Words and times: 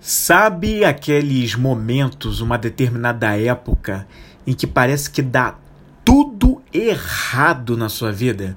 Sabe 0.00 0.84
aqueles 0.84 1.56
momentos, 1.56 2.40
uma 2.40 2.56
determinada 2.56 3.36
época, 3.36 4.06
em 4.46 4.54
que 4.54 4.66
parece 4.66 5.10
que 5.10 5.20
dá 5.20 5.56
tudo 6.04 6.62
errado 6.72 7.76
na 7.76 7.88
sua 7.88 8.12
vida? 8.12 8.56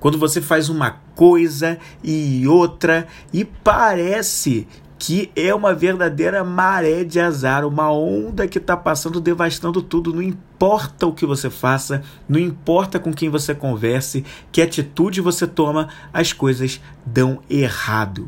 Quando 0.00 0.18
você 0.18 0.40
faz 0.40 0.70
uma 0.70 0.92
coisa 1.14 1.78
e 2.02 2.46
outra 2.48 3.06
e 3.34 3.44
parece 3.44 4.66
que 4.98 5.30
é 5.36 5.54
uma 5.54 5.74
verdadeira 5.74 6.42
maré 6.42 7.04
de 7.04 7.20
azar, 7.20 7.66
uma 7.66 7.92
onda 7.92 8.48
que 8.48 8.58
está 8.58 8.76
passando 8.76 9.20
devastando 9.20 9.82
tudo. 9.82 10.14
Não 10.14 10.22
importa 10.22 11.06
o 11.06 11.12
que 11.12 11.26
você 11.26 11.50
faça, 11.50 12.02
não 12.26 12.40
importa 12.40 12.98
com 12.98 13.12
quem 13.12 13.28
você 13.28 13.54
converse, 13.54 14.24
que 14.50 14.62
atitude 14.62 15.20
você 15.20 15.46
toma, 15.46 15.88
as 16.12 16.32
coisas 16.32 16.80
dão 17.04 17.40
errado. 17.48 18.26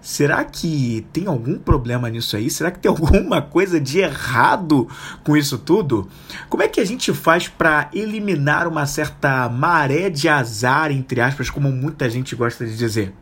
Será 0.00 0.44
que 0.44 1.06
tem 1.12 1.26
algum 1.26 1.58
problema 1.58 2.08
nisso 2.08 2.36
aí? 2.36 2.48
Será 2.48 2.70
que 2.70 2.78
tem 2.78 2.88
alguma 2.90 3.42
coisa 3.42 3.80
de 3.80 3.98
errado 3.98 4.88
com 5.22 5.36
isso 5.36 5.58
tudo? 5.58 6.08
Como 6.48 6.62
é 6.62 6.68
que 6.68 6.80
a 6.80 6.84
gente 6.84 7.12
faz 7.12 7.48
para 7.48 7.90
eliminar 7.92 8.66
uma 8.66 8.86
certa 8.86 9.48
maré 9.48 10.08
de 10.08 10.28
azar, 10.28 10.90
entre 10.90 11.20
aspas, 11.20 11.50
como 11.50 11.70
muita 11.70 12.08
gente 12.08 12.34
gosta 12.34 12.64
de 12.64 12.76
dizer? 12.76 13.12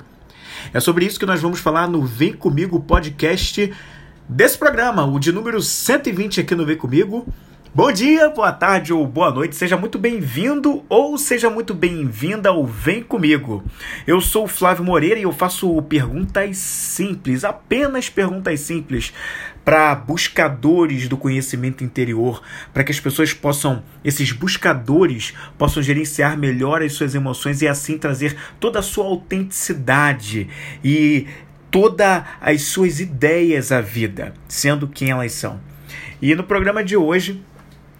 É 0.72 0.80
sobre 0.80 1.04
isso 1.04 1.18
que 1.18 1.26
nós 1.26 1.40
vamos 1.40 1.60
falar 1.60 1.88
no 1.88 2.04
Vem 2.04 2.32
Comigo 2.32 2.80
podcast 2.80 3.72
desse 4.28 4.58
programa, 4.58 5.04
o 5.04 5.18
de 5.18 5.32
número 5.32 5.62
120 5.62 6.40
aqui 6.40 6.54
no 6.54 6.66
Vem 6.66 6.76
Comigo. 6.76 7.26
Bom 7.78 7.92
dia, 7.92 8.28
boa 8.28 8.50
tarde 8.50 8.92
ou 8.92 9.06
boa 9.06 9.30
noite, 9.30 9.54
seja 9.54 9.76
muito 9.76 10.00
bem-vindo 10.00 10.84
ou 10.88 11.16
seja 11.16 11.48
muito 11.48 11.72
bem-vinda 11.72 12.48
ao 12.48 12.66
Vem 12.66 13.04
Comigo. 13.04 13.62
Eu 14.04 14.20
sou 14.20 14.46
o 14.46 14.48
Flávio 14.48 14.82
Moreira 14.82 15.20
e 15.20 15.22
eu 15.22 15.30
faço 15.30 15.80
perguntas 15.82 16.56
simples, 16.56 17.44
apenas 17.44 18.08
perguntas 18.10 18.58
simples, 18.58 19.12
para 19.64 19.94
buscadores 19.94 21.06
do 21.06 21.16
conhecimento 21.16 21.84
interior, 21.84 22.42
para 22.74 22.82
que 22.82 22.90
as 22.90 22.98
pessoas 22.98 23.32
possam, 23.32 23.84
esses 24.04 24.32
buscadores, 24.32 25.32
possam 25.56 25.80
gerenciar 25.80 26.36
melhor 26.36 26.82
as 26.82 26.94
suas 26.94 27.14
emoções 27.14 27.62
e 27.62 27.68
assim 27.68 27.96
trazer 27.96 28.36
toda 28.58 28.80
a 28.80 28.82
sua 28.82 29.04
autenticidade 29.04 30.48
e 30.82 31.28
todas 31.70 32.24
as 32.40 32.62
suas 32.62 32.98
ideias 32.98 33.70
à 33.70 33.80
vida, 33.80 34.34
sendo 34.48 34.88
quem 34.88 35.10
elas 35.10 35.30
são. 35.30 35.60
E 36.20 36.34
no 36.34 36.42
programa 36.42 36.82
de 36.82 36.96
hoje 36.96 37.40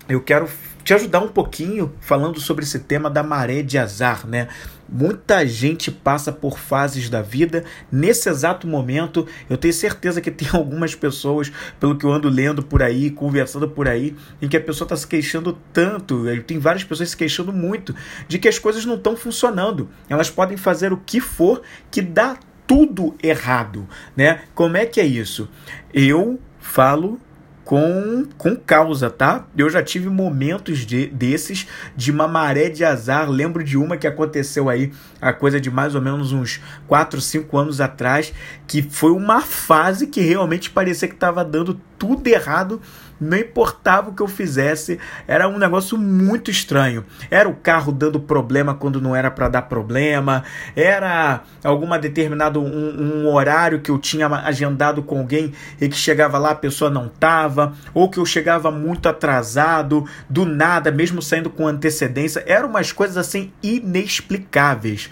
eu 0.09 0.21
quero 0.21 0.49
te 0.83 0.95
ajudar 0.95 1.21
um 1.21 1.29
pouquinho 1.29 1.93
falando 2.01 2.41
sobre 2.41 2.65
esse 2.65 2.79
tema 2.79 3.11
da 3.11 3.23
maré 3.23 3.63
de 3.63 3.77
azar, 3.77 4.27
né? 4.27 4.49
Muita 4.89 5.47
gente 5.47 5.91
passa 5.91 6.33
por 6.33 6.59
fases 6.59 7.11
da 7.11 7.21
vida. 7.21 7.63
Nesse 7.93 8.31
exato 8.31 8.67
momento, 8.67 9.27
eu 9.51 9.59
tenho 9.59 9.75
certeza 9.75 10.23
que 10.23 10.31
tem 10.31 10.49
algumas 10.55 10.95
pessoas, 10.95 11.53
pelo 11.79 11.99
que 11.99 12.07
eu 12.07 12.13
ando 12.13 12.31
lendo 12.31 12.63
por 12.63 12.83
aí, 12.83 13.11
conversando 13.11 13.69
por 13.69 13.87
aí, 13.87 14.17
em 14.41 14.49
que 14.49 14.57
a 14.57 14.61
pessoa 14.61 14.87
está 14.87 14.97
se 14.97 15.07
queixando 15.07 15.59
tanto, 15.75 16.25
tem 16.47 16.59
várias 16.59 16.85
pessoas 16.85 17.11
se 17.11 17.17
queixando 17.17 17.53
muito, 17.53 17.95
de 18.27 18.39
que 18.39 18.49
as 18.49 18.59
coisas 18.59 18.87
não 18.87 18.95
estão 18.95 19.15
funcionando. 19.15 19.91
Elas 20.09 20.31
podem 20.31 20.57
fazer 20.57 20.91
o 20.91 20.97
que 20.97 21.21
for 21.21 21.61
que 21.91 22.01
dá 22.01 22.39
tudo 22.67 23.15
errado, 23.23 23.87
né? 24.17 24.43
Como 24.55 24.77
é 24.79 24.87
que 24.87 25.03
é 25.03 25.07
isso? 25.07 25.51
Eu 25.93 26.41
falo 26.59 27.21
com, 27.69 28.25
com 28.39 28.57
causa, 28.57 29.11
tá? 29.11 29.47
Eu 29.55 29.69
já 29.69 29.83
tive 29.83 30.09
momentos 30.09 30.87
de, 30.87 31.07
desses 31.09 31.69
de 31.95 32.11
uma 32.11 32.27
maré 32.27 32.71
de 32.71 32.83
azar. 32.83 33.29
Lembro 33.29 33.63
de 33.63 33.77
uma 33.77 33.99
que 33.99 34.07
aconteceu 34.07 34.71
aí, 34.71 34.91
a 35.21 35.35
coisa 35.35 35.61
de 35.61 35.71
mais 35.71 35.95
ou 35.95 36.01
menos 36.01 36.33
uns 36.33 36.63
4, 36.87 37.21
5 37.21 37.59
anos 37.59 37.79
atrás, 37.79 38.33
que 38.67 38.81
foi 38.81 39.11
uma 39.11 39.43
fase 39.43 40.07
que 40.07 40.23
realmente 40.23 40.71
parecia 40.71 41.09
que 41.09 41.13
estava 41.13 41.45
dando 41.45 41.79
tudo 41.99 42.27
errado 42.27 42.81
não 43.21 43.37
importava 43.37 44.11
o 44.11 44.15
que 44.15 44.23
eu 44.23 44.29
fizesse, 44.29 44.99
era 45.27 45.49
um 45.49 45.59
negócio 45.59 45.97
muito 45.99 46.51
estranho. 46.51 47.05
Era 47.31 47.49
o 47.49 47.55
carro 47.55 47.93
dando 47.93 48.21
problema 48.21 48.75
quando 48.75 49.01
não 49.01 49.15
era 49.15 49.31
para 49.31 49.49
dar 49.49 49.63
problema, 49.63 50.45
era 50.77 51.43
alguma 51.65 51.99
determinado 51.99 52.61
um, 52.61 53.25
um, 53.25 53.33
horário 53.33 53.81
que 53.81 53.91
eu 53.91 53.99
tinha 53.99 54.27
agendado 54.27 55.03
com 55.03 55.19
alguém 55.19 55.53
e 55.81 55.89
que 55.89 55.97
chegava 55.97 56.39
lá 56.39 56.51
a 56.51 56.55
pessoa 56.55 56.91
não 56.91 57.09
tava, 57.09 57.75
ou 57.93 58.09
que 58.09 58.19
eu 58.19 58.27
chegava 58.27 58.71
muito 58.71 59.09
atrasado, 59.09 60.05
do 60.29 60.45
nada, 60.45 60.91
mesmo 60.91 61.21
saindo 61.21 61.51
com 61.51 61.67
antecedência, 61.67 62.43
eram 62.47 62.69
umas 62.69 62.93
coisas 62.93 63.17
assim 63.17 63.53
inexplicáveis. 63.63 65.11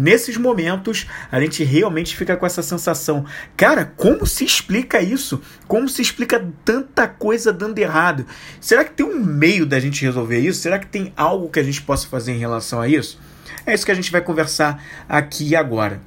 Nesses 0.00 0.36
momentos, 0.36 1.08
a 1.28 1.40
gente 1.40 1.64
realmente 1.64 2.16
fica 2.16 2.36
com 2.36 2.46
essa 2.46 2.62
sensação: 2.62 3.26
cara, 3.56 3.92
como 3.96 4.24
se 4.24 4.44
explica 4.44 5.02
isso? 5.02 5.42
Como 5.66 5.88
se 5.88 6.00
explica 6.00 6.48
tanta 6.64 7.08
coisa 7.08 7.52
dando 7.52 7.80
errado? 7.80 8.24
Será 8.60 8.84
que 8.84 8.92
tem 8.92 9.04
um 9.04 9.18
meio 9.18 9.66
da 9.66 9.80
gente 9.80 10.04
resolver 10.04 10.38
isso? 10.38 10.60
Será 10.60 10.78
que 10.78 10.86
tem 10.86 11.12
algo 11.16 11.50
que 11.50 11.58
a 11.58 11.64
gente 11.64 11.82
possa 11.82 12.06
fazer 12.06 12.30
em 12.30 12.38
relação 12.38 12.80
a 12.80 12.86
isso? 12.86 13.18
É 13.66 13.74
isso 13.74 13.84
que 13.84 13.90
a 13.90 13.94
gente 13.94 14.12
vai 14.12 14.20
conversar 14.20 14.80
aqui 15.08 15.56
agora. 15.56 16.00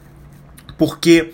Porque 0.77 1.33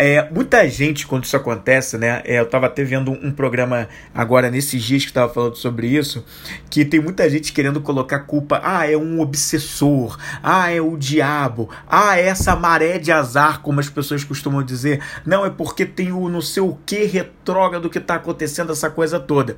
é, 0.00 0.30
muita 0.30 0.68
gente, 0.68 1.04
quando 1.04 1.24
isso 1.24 1.36
acontece, 1.36 1.98
né? 1.98 2.22
É, 2.24 2.38
eu 2.38 2.44
estava 2.44 2.66
até 2.66 2.84
vendo 2.84 3.10
um, 3.10 3.32
programa 3.32 3.88
agora 4.14 4.48
nesses 4.48 4.80
dias 4.80 5.02
que 5.02 5.10
estava 5.10 5.34
falando 5.34 5.56
sobre 5.56 5.88
isso, 5.88 6.24
que 6.70 6.84
tem 6.84 7.00
muita 7.00 7.28
gente 7.28 7.52
querendo 7.52 7.80
colocar 7.80 8.20
culpa. 8.20 8.60
Ah, 8.62 8.88
é 8.88 8.96
um 8.96 9.20
obsessor. 9.20 10.16
Ah, 10.40 10.70
é 10.70 10.80
o 10.80 10.96
diabo. 10.96 11.68
Ah, 11.88 12.16
é 12.16 12.26
essa 12.26 12.54
maré 12.54 12.96
de 12.98 13.10
azar, 13.10 13.60
como 13.60 13.80
as 13.80 13.88
pessoas 13.88 14.22
costumam 14.22 14.62
dizer. 14.62 15.02
Não, 15.26 15.44
é 15.44 15.50
porque 15.50 15.84
tem 15.84 16.12
o 16.12 16.28
não 16.28 16.40
sei 16.40 16.62
o 16.62 16.78
que 16.86 17.02
retrógrado 17.02 17.90
que 17.90 17.98
está 17.98 18.14
acontecendo, 18.14 18.70
essa 18.70 18.88
coisa 18.88 19.18
toda. 19.18 19.56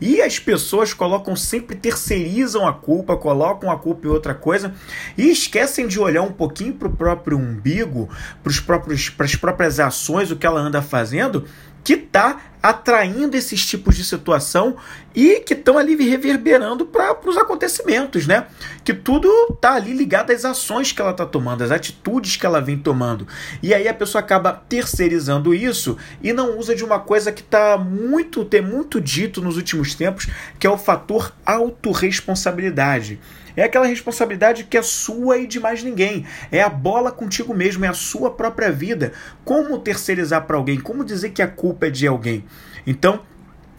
E 0.00 0.22
as 0.22 0.38
pessoas 0.38 0.94
colocam 0.94 1.36
sempre, 1.36 1.76
terceirizam 1.76 2.66
a 2.66 2.72
culpa, 2.72 3.14
colocam 3.14 3.70
a 3.70 3.78
culpa 3.78 4.06
em 4.06 4.10
outra 4.10 4.34
coisa 4.34 4.72
e 5.18 5.30
esquecem 5.30 5.86
de 5.86 6.00
olhar 6.00 6.22
um 6.22 6.32
pouquinho 6.32 6.72
para 6.72 6.88
o 6.88 6.96
próprio 6.96 7.36
umbigo, 7.36 8.08
para 8.42 9.24
as 9.24 9.36
próprias 9.36 9.81
ações, 9.82 10.30
o 10.30 10.36
que 10.36 10.46
ela 10.46 10.60
anda 10.60 10.80
fazendo, 10.80 11.44
que 11.84 11.94
está 11.94 12.40
atraindo 12.62 13.36
esses 13.36 13.66
tipos 13.66 13.96
de 13.96 14.04
situação 14.04 14.76
e 15.14 15.40
que 15.40 15.52
estão 15.52 15.76
ali 15.76 15.96
reverberando 15.96 16.86
para 16.86 17.18
os 17.28 17.36
acontecimentos, 17.36 18.24
né? 18.24 18.46
Que 18.84 18.94
tudo 18.94 19.28
está 19.50 19.74
ali 19.74 19.92
ligado 19.92 20.30
às 20.30 20.44
ações 20.44 20.92
que 20.92 21.00
ela 21.00 21.10
está 21.10 21.26
tomando, 21.26 21.62
às 21.62 21.72
atitudes 21.72 22.36
que 22.36 22.46
ela 22.46 22.60
vem 22.60 22.78
tomando. 22.78 23.26
E 23.60 23.74
aí 23.74 23.88
a 23.88 23.94
pessoa 23.94 24.20
acaba 24.20 24.52
terceirizando 24.52 25.52
isso 25.52 25.96
e 26.22 26.32
não 26.32 26.56
usa 26.56 26.74
de 26.74 26.84
uma 26.84 27.00
coisa 27.00 27.32
que 27.32 27.42
está 27.42 27.76
muito, 27.76 28.44
tem 28.44 28.62
muito 28.62 29.00
dito 29.00 29.42
nos 29.42 29.56
últimos 29.56 29.96
tempos, 29.96 30.28
que 30.58 30.66
é 30.66 30.70
o 30.70 30.78
fator 30.78 31.32
autorresponsabilidade. 31.44 33.18
É 33.56 33.64
aquela 33.64 33.86
responsabilidade 33.86 34.64
que 34.64 34.76
é 34.76 34.82
sua 34.82 35.38
e 35.38 35.46
de 35.46 35.60
mais 35.60 35.82
ninguém. 35.82 36.26
É 36.50 36.62
a 36.62 36.68
bola 36.68 37.12
contigo 37.12 37.54
mesmo, 37.54 37.84
é 37.84 37.88
a 37.88 37.94
sua 37.94 38.30
própria 38.30 38.70
vida. 38.70 39.12
Como 39.44 39.78
terceirizar 39.78 40.46
para 40.46 40.56
alguém? 40.56 40.80
Como 40.80 41.04
dizer 41.04 41.30
que 41.30 41.42
a 41.42 41.48
culpa 41.48 41.86
é 41.86 41.90
de 41.90 42.06
alguém? 42.06 42.44
Então, 42.86 43.20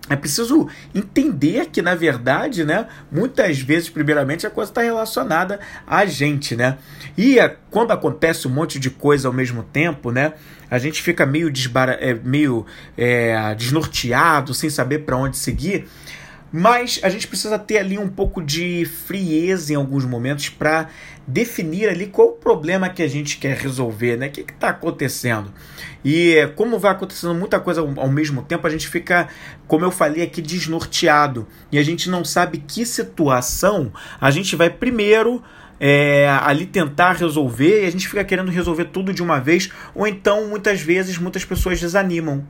é 0.10 0.18
preciso 0.18 0.68
entender 0.94 1.68
que, 1.68 1.82
na 1.82 1.96
verdade, 1.96 2.66
né, 2.66 2.88
muitas 3.10 3.60
vezes, 3.60 3.90
primeiramente, 3.90 4.46
a 4.46 4.50
coisa 4.50 4.70
está 4.70 4.82
relacionada 4.82 5.62
a 5.88 6.06
gente, 6.06 6.58
né? 6.58 6.78
E 7.18 7.40
é, 7.40 7.56
quando 7.72 7.92
acontece 7.92 8.46
um 8.46 8.52
monte 8.52 8.78
de 8.80 8.90
coisa 8.90 9.30
ao 9.30 9.34
mesmo 9.34 9.64
tempo, 9.64 10.12
né, 10.12 10.34
a 10.70 10.78
gente 10.78 11.02
fica 11.02 11.26
meio, 11.26 11.50
desbara 11.50 11.94
é, 11.94 12.14
meio 12.14 12.66
é, 12.98 13.56
desnorteado, 13.56 14.54
sem 14.54 14.70
saber 14.70 15.00
para 15.00 15.16
onde 15.16 15.38
seguir. 15.38 15.88
Mas 16.56 17.00
a 17.02 17.10
gente 17.10 17.28
precisa 17.28 17.58
ter 17.58 17.80
ali 17.80 17.98
um 17.98 18.08
pouco 18.08 18.40
de 18.40 18.86
frieza 18.86 19.74
em 19.74 19.76
alguns 19.76 20.06
momentos 20.06 20.50
para 20.50 20.88
definir 21.26 21.90
ali 21.90 22.06
qual 22.06 22.28
o 22.28 22.34
problema 22.34 22.90
que 22.90 23.02
a 23.02 23.08
gente 23.08 23.40
quer 23.40 23.58
resolver, 23.58 24.18
né? 24.18 24.28
O 24.28 24.32
que 24.32 24.42
está 24.42 24.70
acontecendo? 24.70 25.52
E 26.06 26.48
como 26.56 26.78
vai 26.78 26.92
acontecendo 26.92 27.34
muita 27.34 27.60
coisa 27.60 27.82
ao 27.82 28.08
mesmo 28.08 28.44
tempo, 28.44 28.68
a 28.68 28.70
gente 28.70 28.88
fica, 28.88 29.30
como 29.68 29.84
eu 29.84 29.90
falei 29.90 30.22
aqui, 30.22 30.44
desnorteado. 30.44 31.48
E 31.72 31.80
a 31.80 31.84
gente 31.84 32.08
não 32.08 32.24
sabe 32.24 32.60
que 32.60 32.86
situação 32.86 33.92
a 34.22 34.30
gente 34.30 34.56
vai 34.56 34.70
primeiro 34.70 35.42
é, 35.80 36.30
ali 36.44 36.68
tentar 36.68 37.14
resolver 37.14 37.84
e 37.84 37.88
a 37.88 37.92
gente 37.92 38.08
fica 38.08 38.24
querendo 38.24 38.52
resolver 38.52 38.86
tudo 38.86 39.12
de 39.12 39.24
uma 39.24 39.40
vez, 39.40 39.70
ou 39.96 40.06
então 40.06 40.48
muitas 40.48 40.82
vezes 40.82 41.18
muitas 41.18 41.44
pessoas 41.44 41.80
desanimam, 41.82 42.46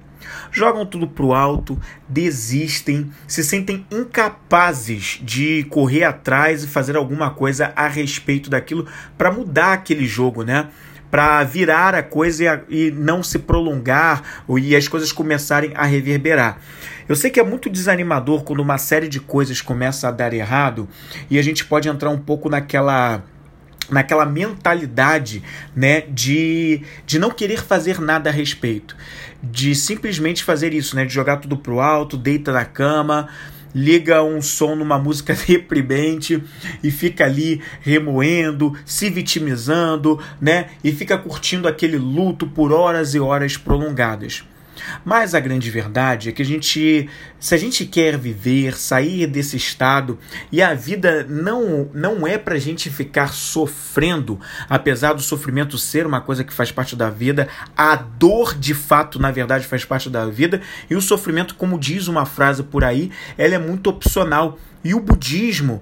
jogam 0.51 0.85
tudo 0.85 1.07
pro 1.07 1.33
alto, 1.33 1.79
desistem, 2.07 3.11
se 3.27 3.43
sentem 3.43 3.85
incapazes 3.91 5.19
de 5.23 5.63
correr 5.69 6.03
atrás 6.03 6.63
e 6.63 6.67
fazer 6.67 6.95
alguma 6.95 7.31
coisa 7.31 7.73
a 7.75 7.87
respeito 7.87 8.49
daquilo 8.49 8.87
para 9.17 9.31
mudar 9.31 9.73
aquele 9.73 10.05
jogo, 10.05 10.43
né? 10.43 10.69
Para 11.09 11.43
virar 11.43 11.93
a 11.93 12.01
coisa 12.01 12.63
e, 12.69 12.89
não 12.89 13.21
se 13.21 13.39
prolongar 13.39 14.43
e 14.59 14.75
as 14.75 14.87
coisas 14.87 15.11
começarem 15.11 15.71
a 15.75 15.83
reverberar. 15.83 16.59
Eu 17.07 17.15
sei 17.15 17.29
que 17.29 17.39
é 17.39 17.43
muito 17.43 17.69
desanimador 17.69 18.43
quando 18.43 18.61
uma 18.61 18.77
série 18.77 19.07
de 19.07 19.19
coisas 19.19 19.61
começa 19.61 20.07
a 20.07 20.11
dar 20.11 20.33
errado 20.33 20.87
e 21.29 21.37
a 21.37 21.41
gente 21.41 21.65
pode 21.65 21.89
entrar 21.89 22.09
um 22.09 22.17
pouco 22.17 22.49
naquela 22.49 23.23
naquela 23.89 24.25
mentalidade 24.25 25.43
né, 25.75 26.01
de, 26.01 26.81
de 27.05 27.19
não 27.19 27.29
querer 27.29 27.61
fazer 27.61 27.99
nada 27.99 28.29
a 28.29 28.33
respeito, 28.33 28.95
de 29.41 29.75
simplesmente 29.75 30.43
fazer 30.43 30.73
isso, 30.73 30.95
né, 30.95 31.05
de 31.05 31.13
jogar 31.13 31.37
tudo 31.37 31.57
pro 31.57 31.79
alto, 31.79 32.17
deita 32.17 32.51
na 32.51 32.65
cama, 32.65 33.29
liga 33.73 34.23
um 34.23 34.41
som 34.41 34.75
numa 34.75 34.99
música 34.99 35.33
deprimente 35.47 36.43
e 36.83 36.91
fica 36.91 37.25
ali 37.25 37.61
remoendo, 37.81 38.77
se 38.85 39.09
vitimizando, 39.09 40.19
né, 40.39 40.67
e 40.83 40.91
fica 40.91 41.17
curtindo 41.17 41.67
aquele 41.67 41.97
luto 41.97 42.47
por 42.47 42.71
horas 42.71 43.13
e 43.15 43.19
horas 43.19 43.57
prolongadas. 43.57 44.43
Mas 45.03 45.35
a 45.35 45.39
grande 45.39 45.69
verdade 45.69 46.29
é 46.29 46.31
que 46.31 46.41
a 46.41 46.45
gente, 46.45 47.09
se 47.39 47.55
a 47.55 47.57
gente 47.57 47.85
quer 47.85 48.17
viver, 48.17 48.77
sair 48.77 49.27
desse 49.27 49.57
estado, 49.57 50.19
e 50.51 50.61
a 50.61 50.73
vida 50.73 51.25
não, 51.29 51.89
não 51.93 52.27
é 52.27 52.37
para 52.37 52.55
a 52.55 52.59
gente 52.59 52.89
ficar 52.89 53.33
sofrendo, 53.33 54.39
apesar 54.69 55.13
do 55.13 55.21
sofrimento 55.21 55.77
ser 55.77 56.05
uma 56.05 56.21
coisa 56.21 56.43
que 56.43 56.53
faz 56.53 56.71
parte 56.71 56.95
da 56.95 57.09
vida, 57.09 57.47
a 57.75 57.95
dor 57.95 58.55
de 58.57 58.73
fato, 58.73 59.19
na 59.19 59.31
verdade, 59.31 59.65
faz 59.65 59.85
parte 59.85 60.09
da 60.09 60.25
vida, 60.25 60.61
e 60.89 60.95
o 60.95 61.01
sofrimento, 61.01 61.55
como 61.55 61.79
diz 61.79 62.07
uma 62.07 62.25
frase 62.25 62.63
por 62.63 62.83
aí, 62.83 63.11
ela 63.37 63.55
é 63.55 63.59
muito 63.59 63.89
opcional. 63.89 64.57
E 64.83 64.93
o 64.93 64.99
budismo, 64.99 65.81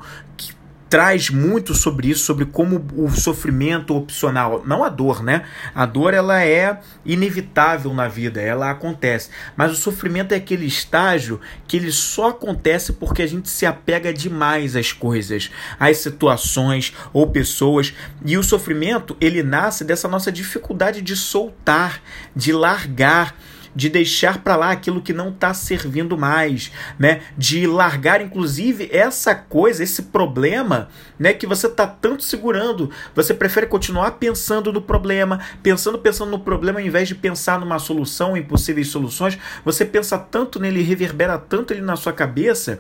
traz 0.92 1.30
muito 1.30 1.74
sobre 1.74 2.10
isso, 2.10 2.26
sobre 2.26 2.44
como 2.44 2.86
o 2.98 3.10
sofrimento 3.10 3.96
opcional, 3.96 4.62
não 4.66 4.84
a 4.84 4.90
dor, 4.90 5.24
né? 5.24 5.46
A 5.74 5.86
dor 5.86 6.14
ela 6.14 6.44
é 6.44 6.82
inevitável 7.06 7.94
na 7.94 8.10
vida, 8.10 8.42
ela 8.42 8.70
acontece, 8.70 9.30
mas 9.56 9.72
o 9.72 9.76
sofrimento 9.78 10.34
é 10.34 10.36
aquele 10.36 10.66
estágio 10.66 11.40
que 11.66 11.78
ele 11.78 11.94
só 11.94 12.32
acontece 12.32 12.92
porque 12.92 13.22
a 13.22 13.28
gente 13.28 13.50
se 13.50 13.66
apega 13.66 14.14
demais 14.14 14.76
às 14.76 14.92
coisas, 14.92 15.50
às 15.80 16.00
situações 16.00 16.94
ou 17.14 17.26
pessoas, 17.26 17.94
e 18.26 18.38
o 18.38 18.44
sofrimento 18.44 19.16
ele 19.22 19.42
nasce 19.42 19.86
dessa 19.86 20.10
nossa 20.10 20.30
dificuldade 20.30 21.02
de 21.02 21.16
soltar, 21.16 22.02
de 22.36 22.52
largar 22.52 23.34
de 23.76 23.90
deixar 23.90 24.40
para 24.40 24.56
lá 24.56 24.72
aquilo 24.72 25.02
que 25.02 25.14
não 25.14 25.30
está 25.30 25.54
servindo 25.54 26.18
mais, 26.18 26.72
né? 27.00 27.22
De 27.38 27.66
largar 27.66 28.22
inclusive 28.22 28.90
essa 28.92 29.34
coisa, 29.34 29.84
esse 29.84 30.04
problema, 30.04 30.90
né, 31.18 31.34
que 31.34 31.48
você 31.48 31.68
está 31.68 31.88
tanto 31.88 32.24
segurando. 32.24 32.90
Você 33.16 33.34
prefere 33.34 33.68
continuar 33.68 34.12
pensando 34.12 34.72
no 34.72 34.82
problema, 34.82 35.40
pensando, 35.62 35.98
pensando 35.98 36.32
no 36.32 36.40
problema 36.40 36.80
ao 36.80 36.86
invés 36.86 37.08
de 37.08 37.16
pensar 37.16 37.60
numa 37.60 37.80
solução, 37.80 38.36
em 38.36 38.44
possíveis 38.44 38.88
soluções. 38.88 39.38
Você 39.64 39.86
pensa 39.86 40.18
tanto 40.18 40.60
nele, 40.60 40.82
reverbera 40.82 41.38
tanto 41.38 41.74
ele 41.74 41.82
na 41.82 41.96
sua 41.96 42.14
cabeça 42.14 42.80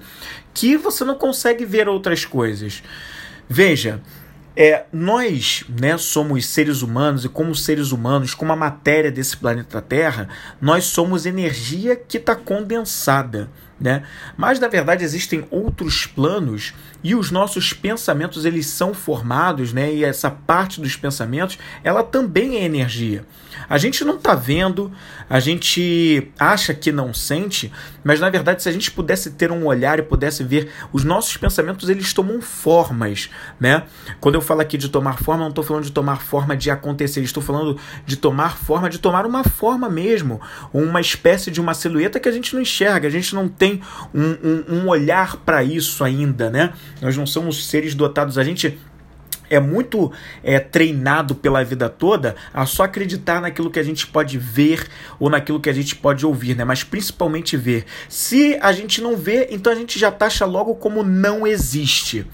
que 0.53 0.75
você 0.77 1.03
não 1.03 1.15
consegue 1.15 1.65
ver 1.65 1.87
outras 1.87 2.25
coisas. 2.25 2.83
Veja, 3.47 4.01
é, 4.55 4.85
nós 4.91 5.63
né, 5.69 5.97
somos 5.97 6.45
seres 6.45 6.81
humanos 6.81 7.25
e, 7.25 7.29
como 7.29 7.55
seres 7.55 7.91
humanos, 7.91 8.33
como 8.33 8.51
a 8.51 8.55
matéria 8.55 9.11
desse 9.11 9.37
planeta 9.37 9.81
Terra, 9.81 10.27
nós 10.59 10.85
somos 10.85 11.25
energia 11.25 11.95
que 11.95 12.17
está 12.17 12.35
condensada. 12.35 13.49
Né? 13.81 14.03
Mas 14.37 14.59
na 14.59 14.67
verdade 14.67 15.03
existem 15.03 15.43
outros 15.49 16.05
planos 16.05 16.71
e 17.03 17.15
os 17.15 17.31
nossos 17.31 17.73
pensamentos 17.73 18.45
eles 18.45 18.67
são 18.67 18.93
formados, 18.93 19.73
né? 19.73 19.91
E 19.91 20.03
essa 20.03 20.29
parte 20.29 20.79
dos 20.79 20.95
pensamentos 20.95 21.57
ela 21.83 22.03
também 22.03 22.57
é 22.57 22.63
energia. 22.63 23.25
A 23.67 23.77
gente 23.77 24.03
não 24.03 24.15
está 24.15 24.35
vendo, 24.35 24.91
a 25.29 25.39
gente 25.39 26.31
acha 26.37 26.73
que 26.73 26.91
não 26.91 27.13
sente, 27.13 27.71
mas 28.03 28.19
na 28.19 28.29
verdade 28.29 28.61
se 28.61 28.69
a 28.69 28.71
gente 28.71 28.91
pudesse 28.91 29.31
ter 29.31 29.51
um 29.51 29.65
olhar 29.65 29.97
e 29.97 30.03
pudesse 30.03 30.43
ver 30.43 30.71
os 30.93 31.03
nossos 31.03 31.35
pensamentos 31.37 31.89
eles 31.89 32.13
tomam 32.13 32.41
formas, 32.41 33.29
né? 33.59 33.83
Quando 34.19 34.35
eu 34.35 34.41
falo 34.41 34.61
aqui 34.61 34.77
de 34.77 34.89
tomar 34.89 35.21
forma, 35.21 35.43
não 35.43 35.49
estou 35.49 35.63
falando 35.63 35.83
de 35.83 35.91
tomar 35.91 36.21
forma 36.21 36.55
de 36.55 36.69
acontecer, 36.69 37.21
estou 37.21 37.41
falando 37.41 37.79
de 38.05 38.15
tomar 38.15 38.57
forma 38.57 38.89
de 38.89 38.99
tomar 38.99 39.25
uma 39.25 39.43
forma 39.43 39.89
mesmo, 39.89 40.39
uma 40.73 41.01
espécie 41.01 41.49
de 41.49 41.59
uma 41.59 41.73
silhueta 41.73 42.19
que 42.19 42.29
a 42.29 42.31
gente 42.31 42.53
não 42.53 42.61
enxerga, 42.61 43.07
a 43.07 43.11
gente 43.11 43.33
não 43.33 43.47
tem 43.47 43.70
tem 43.71 43.81
um, 44.13 44.37
um, 44.43 44.75
um 44.75 44.87
olhar 44.87 45.37
para 45.37 45.63
isso 45.63 46.03
ainda, 46.03 46.49
né? 46.49 46.73
Nós 47.01 47.15
não 47.15 47.25
somos 47.25 47.67
seres 47.67 47.95
dotados, 47.95 48.37
a 48.37 48.43
gente 48.43 48.77
é 49.49 49.59
muito 49.59 50.11
é, 50.41 50.59
treinado 50.59 51.35
pela 51.35 51.61
vida 51.63 51.89
toda 51.89 52.37
a 52.53 52.65
só 52.65 52.83
acreditar 52.83 53.41
naquilo 53.41 53.69
que 53.69 53.79
a 53.79 53.83
gente 53.83 54.07
pode 54.07 54.37
ver 54.37 54.87
ou 55.19 55.29
naquilo 55.29 55.59
que 55.59 55.69
a 55.69 55.73
gente 55.73 55.93
pode 55.93 56.25
ouvir, 56.25 56.55
né? 56.55 56.63
Mas 56.63 56.83
principalmente 56.83 57.57
ver. 57.57 57.85
Se 58.07 58.57
a 58.61 58.71
gente 58.71 59.01
não 59.01 59.17
vê, 59.17 59.49
então 59.51 59.71
a 59.71 59.75
gente 59.75 59.99
já 59.99 60.09
taxa 60.09 60.45
logo 60.45 60.75
como 60.75 61.03
não 61.03 61.45
existe. 61.45 62.25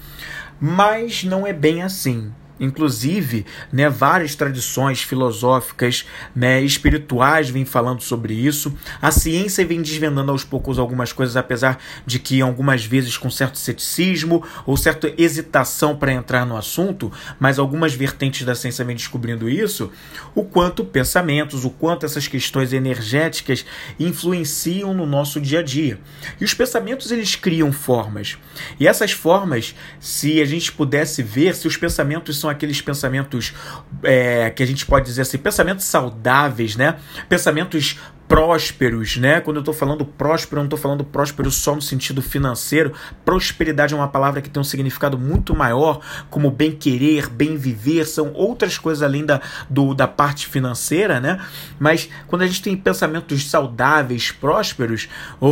Mas 0.60 1.24
não 1.24 1.46
é 1.46 1.52
bem 1.52 1.82
assim. 1.82 2.32
Inclusive, 2.60 3.46
né, 3.72 3.88
várias 3.88 4.34
tradições 4.34 5.02
filosóficas, 5.02 6.06
né, 6.34 6.60
espirituais 6.60 7.48
vêm 7.50 7.64
falando 7.64 8.02
sobre 8.02 8.34
isso. 8.34 8.76
A 9.00 9.10
ciência 9.10 9.64
vem 9.64 9.82
desvendando 9.82 10.32
aos 10.32 10.44
poucos 10.44 10.78
algumas 10.78 11.12
coisas, 11.12 11.36
apesar 11.36 11.78
de 12.06 12.18
que 12.18 12.40
algumas 12.40 12.84
vezes 12.84 13.16
com 13.16 13.30
certo 13.30 13.58
ceticismo 13.58 14.44
ou 14.66 14.76
certa 14.76 15.12
hesitação 15.16 15.96
para 15.96 16.12
entrar 16.12 16.44
no 16.44 16.56
assunto, 16.56 17.12
mas 17.38 17.58
algumas 17.58 17.94
vertentes 17.94 18.44
da 18.44 18.54
ciência 18.54 18.84
vêm 18.84 18.96
descobrindo 18.96 19.48
isso, 19.48 19.92
o 20.34 20.44
quanto 20.44 20.84
pensamentos, 20.84 21.64
o 21.64 21.70
quanto 21.70 22.06
essas 22.06 22.26
questões 22.26 22.72
energéticas 22.72 23.64
influenciam 23.98 24.94
no 24.94 25.06
nosso 25.06 25.40
dia 25.40 25.60
a 25.60 25.62
dia. 25.62 25.98
E 26.40 26.44
os 26.44 26.54
pensamentos 26.54 27.10
eles 27.10 27.34
criam 27.34 27.72
formas. 27.72 28.38
E 28.78 28.86
essas 28.86 29.12
formas, 29.12 29.74
se 30.00 30.40
a 30.40 30.44
gente 30.44 30.72
pudesse 30.72 31.22
ver, 31.22 31.54
se 31.54 31.66
os 31.66 31.76
pensamentos 31.76 32.38
são 32.38 32.47
são 32.48 32.50
aqueles 32.50 32.80
pensamentos 32.80 33.54
é, 34.02 34.50
que 34.50 34.62
a 34.62 34.66
gente 34.66 34.86
pode 34.86 35.04
dizer 35.06 35.22
assim, 35.22 35.38
pensamentos 35.38 35.84
saudáveis, 35.84 36.76
né? 36.76 36.96
Pensamentos 37.28 37.98
prósperos, 38.28 39.16
né? 39.16 39.40
Quando 39.40 39.56
eu 39.56 39.62
estou 39.62 39.72
falando 39.72 40.04
próspero, 40.04 40.58
eu 40.58 40.62
não 40.62 40.66
estou 40.66 40.78
falando 40.78 41.02
próspero 41.02 41.50
só 41.50 41.74
no 41.74 41.80
sentido 41.80 42.20
financeiro. 42.20 42.92
Prosperidade 43.24 43.94
é 43.94 43.96
uma 43.96 44.06
palavra 44.06 44.42
que 44.42 44.50
tem 44.50 44.60
um 44.60 44.64
significado 44.64 45.18
muito 45.18 45.56
maior, 45.56 46.00
como 46.28 46.50
bem 46.50 46.72
querer, 46.72 47.28
bem 47.30 47.56
viver, 47.56 48.04
são 48.04 48.32
outras 48.34 48.76
coisas 48.76 49.02
além 49.02 49.24
da, 49.24 49.40
do, 49.68 49.94
da 49.94 50.06
parte 50.06 50.46
financeira, 50.46 51.18
né? 51.18 51.40
Mas 51.78 52.10
quando 52.26 52.42
a 52.42 52.46
gente 52.46 52.62
tem 52.62 52.76
pensamentos 52.76 53.48
saudáveis, 53.48 54.30
prósperos, 54.30 55.08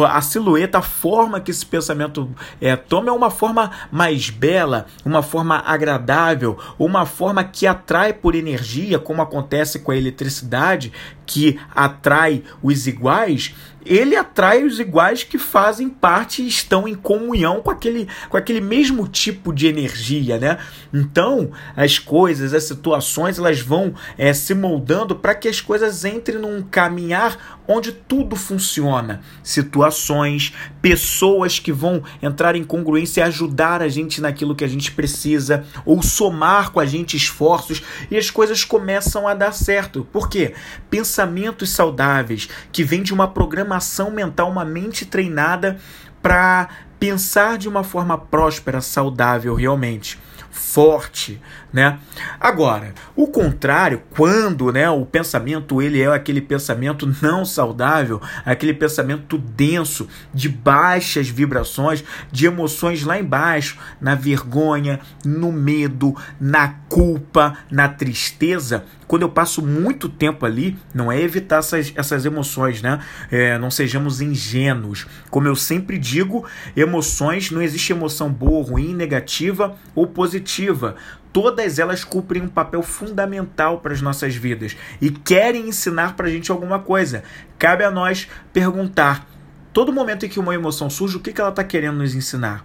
a 0.09 0.21
silhueta, 0.21 0.79
a 0.79 0.83
forma 0.83 1.41
que 1.41 1.51
esse 1.51 1.65
pensamento 1.65 2.31
é, 2.61 2.77
toma 2.77 3.09
é 3.09 3.13
uma 3.13 3.31
forma 3.31 3.71
mais 3.91 4.29
bela, 4.29 4.87
uma 5.05 5.23
forma 5.23 5.63
agradável, 5.65 6.59
uma 6.79 7.07
forma 7.07 7.43
que 7.43 7.67
atrai 7.67 8.13
por 8.13 8.35
energia, 8.35 8.99
como 8.99 9.23
acontece 9.23 9.79
com 9.79 9.93
a 9.93 9.97
eletricidade, 9.97 10.93
que 11.27 11.59
atrai 11.75 12.43
os 12.63 12.87
iguais, 12.87 13.55
ele 13.87 14.17
atrai 14.17 14.65
os 14.65 14.79
iguais 14.81 15.23
que 15.23 15.39
fazem 15.39 15.89
parte 15.89 16.43
e 16.43 16.49
estão 16.49 16.89
em 16.89 16.95
comunhão 16.95 17.61
com 17.61 17.71
aquele, 17.71 18.09
com 18.29 18.37
aquele 18.37 18.61
mesmo 18.61 19.07
tipo 19.07 19.53
de 19.53 19.67
energia, 19.67 20.39
né? 20.39 20.59
Então, 20.93 21.51
as 21.77 21.99
coisas, 21.99 22.53
as 22.55 22.65
situações, 22.65 23.39
elas 23.39 23.61
vão 23.61 23.95
é, 24.17 24.33
se 24.33 24.55
moldando 24.55 25.17
para 25.17 25.35
que 25.35 25.49
as 25.49 25.61
coisas 25.61 26.05
entrem 26.05 26.39
num 26.39 26.63
caminhar 26.63 27.59
onde 27.69 27.93
tudo 27.93 28.37
funciona. 28.37 29.21
Situações, 29.43 30.55
pessoas 30.81 31.59
que 31.59 31.73
vão 31.73 32.03
entrar 32.23 32.55
em 32.55 32.65
congruência 32.65 33.21
e 33.21 33.25
ajudar 33.25 33.83
a 33.83 33.89
gente 33.89 34.21
naquilo 34.21 34.55
que 34.55 34.65
a 34.65 34.69
gente 34.69 34.93
precisa, 34.93 35.65
ou 35.85 36.03
somar 36.03 36.71
com 36.71 36.81
a 36.81 36.87
gente 36.87 37.17
esforços, 37.17 37.83
e 38.11 38.17
as 38.17 38.31
coisas 38.31 38.65
começam 38.65 39.27
a 39.27 39.35
dar 39.35 39.53
certo. 39.53 40.07
Por 40.13 40.29
quê? 40.29 40.55
Pensamentos 40.89 41.71
saudáveis 41.71 42.49
que 42.71 42.85
vêm 42.85 43.03
de 43.03 43.13
uma 43.13 43.29
programação 43.29 43.76
programação 43.77 44.11
mental, 44.11 44.51
uma 44.51 44.65
mente 44.65 45.05
treinada 45.05 45.79
para 46.23 46.69
pensar 46.99 47.59
de 47.59 47.69
uma 47.69 47.85
forma 47.85 48.17
próspera, 48.17 48.81
saudável 48.81 49.55
realmente 49.55 50.19
forte, 50.51 51.41
né? 51.71 51.99
Agora, 52.41 52.95
o 53.15 53.27
contrário, 53.27 54.03
quando, 54.11 54.73
né, 54.73 54.89
o 54.89 55.05
pensamento 55.05 55.83
ele 55.83 56.01
é 56.01 56.07
aquele 56.07 56.41
pensamento 56.41 57.07
não 57.23 57.45
saudável, 57.45 58.23
aquele 58.45 58.73
pensamento 58.73 59.37
denso, 59.37 60.09
de 60.33 60.49
baixas 60.49 61.29
vibrações, 61.29 62.03
de 62.33 62.47
emoções 62.47 63.05
lá 63.05 63.19
embaixo, 63.19 63.79
na 64.01 64.15
vergonha, 64.15 64.99
no 65.25 65.53
medo, 65.53 66.17
na 66.41 66.69
culpa, 66.89 67.59
na 67.71 67.89
tristeza, 67.89 68.85
quando 69.07 69.23
eu 69.23 69.29
passo 69.29 69.65
muito 69.65 70.09
tempo 70.09 70.45
ali, 70.45 70.77
não 70.93 71.11
é 71.11 71.21
evitar 71.21 71.59
essas, 71.59 71.93
essas 71.95 72.25
emoções, 72.25 72.83
né? 72.83 73.01
É, 73.31 73.59
não 73.59 73.71
sejamos 73.71 74.21
ingênuos. 74.21 75.07
Como 75.31 75.47
eu 75.47 75.55
sempre 75.55 75.99
digo, 75.99 76.45
emoções, 76.77 77.51
não 77.51 77.63
existe 77.63 77.93
emoção 77.93 78.31
boa, 78.31 78.65
ruim, 78.65 78.95
negativa 78.95 79.77
ou 79.95 80.07
positiva. 80.07 80.97
Todas 81.33 81.79
elas 81.79 82.03
cumprem 82.03 82.43
um 82.43 82.49
papel 82.49 82.83
fundamental 82.83 83.81
para 83.81 83.93
as 83.93 84.01
nossas 84.01 84.35
vidas 84.35 84.77
e 85.01 85.11
querem 85.11 85.69
ensinar 85.69 86.17
para 86.17 86.27
a 86.27 86.31
gente 86.31 86.51
alguma 86.51 86.79
coisa. 86.79 87.23
Cabe 87.59 87.85
a 87.85 87.91
nós 87.91 88.27
perguntar: 88.53 89.29
todo 89.73 89.93
momento 89.93 90.27
em 90.27 90.29
que 90.29 90.41
uma 90.41 90.55
emoção 90.55 90.89
surge, 90.89 91.17
o 91.17 91.21
que, 91.21 91.33
que 91.33 91.41
ela 91.41 91.51
está 91.51 91.63
querendo 91.63 91.99
nos 91.99 92.15
ensinar? 92.15 92.65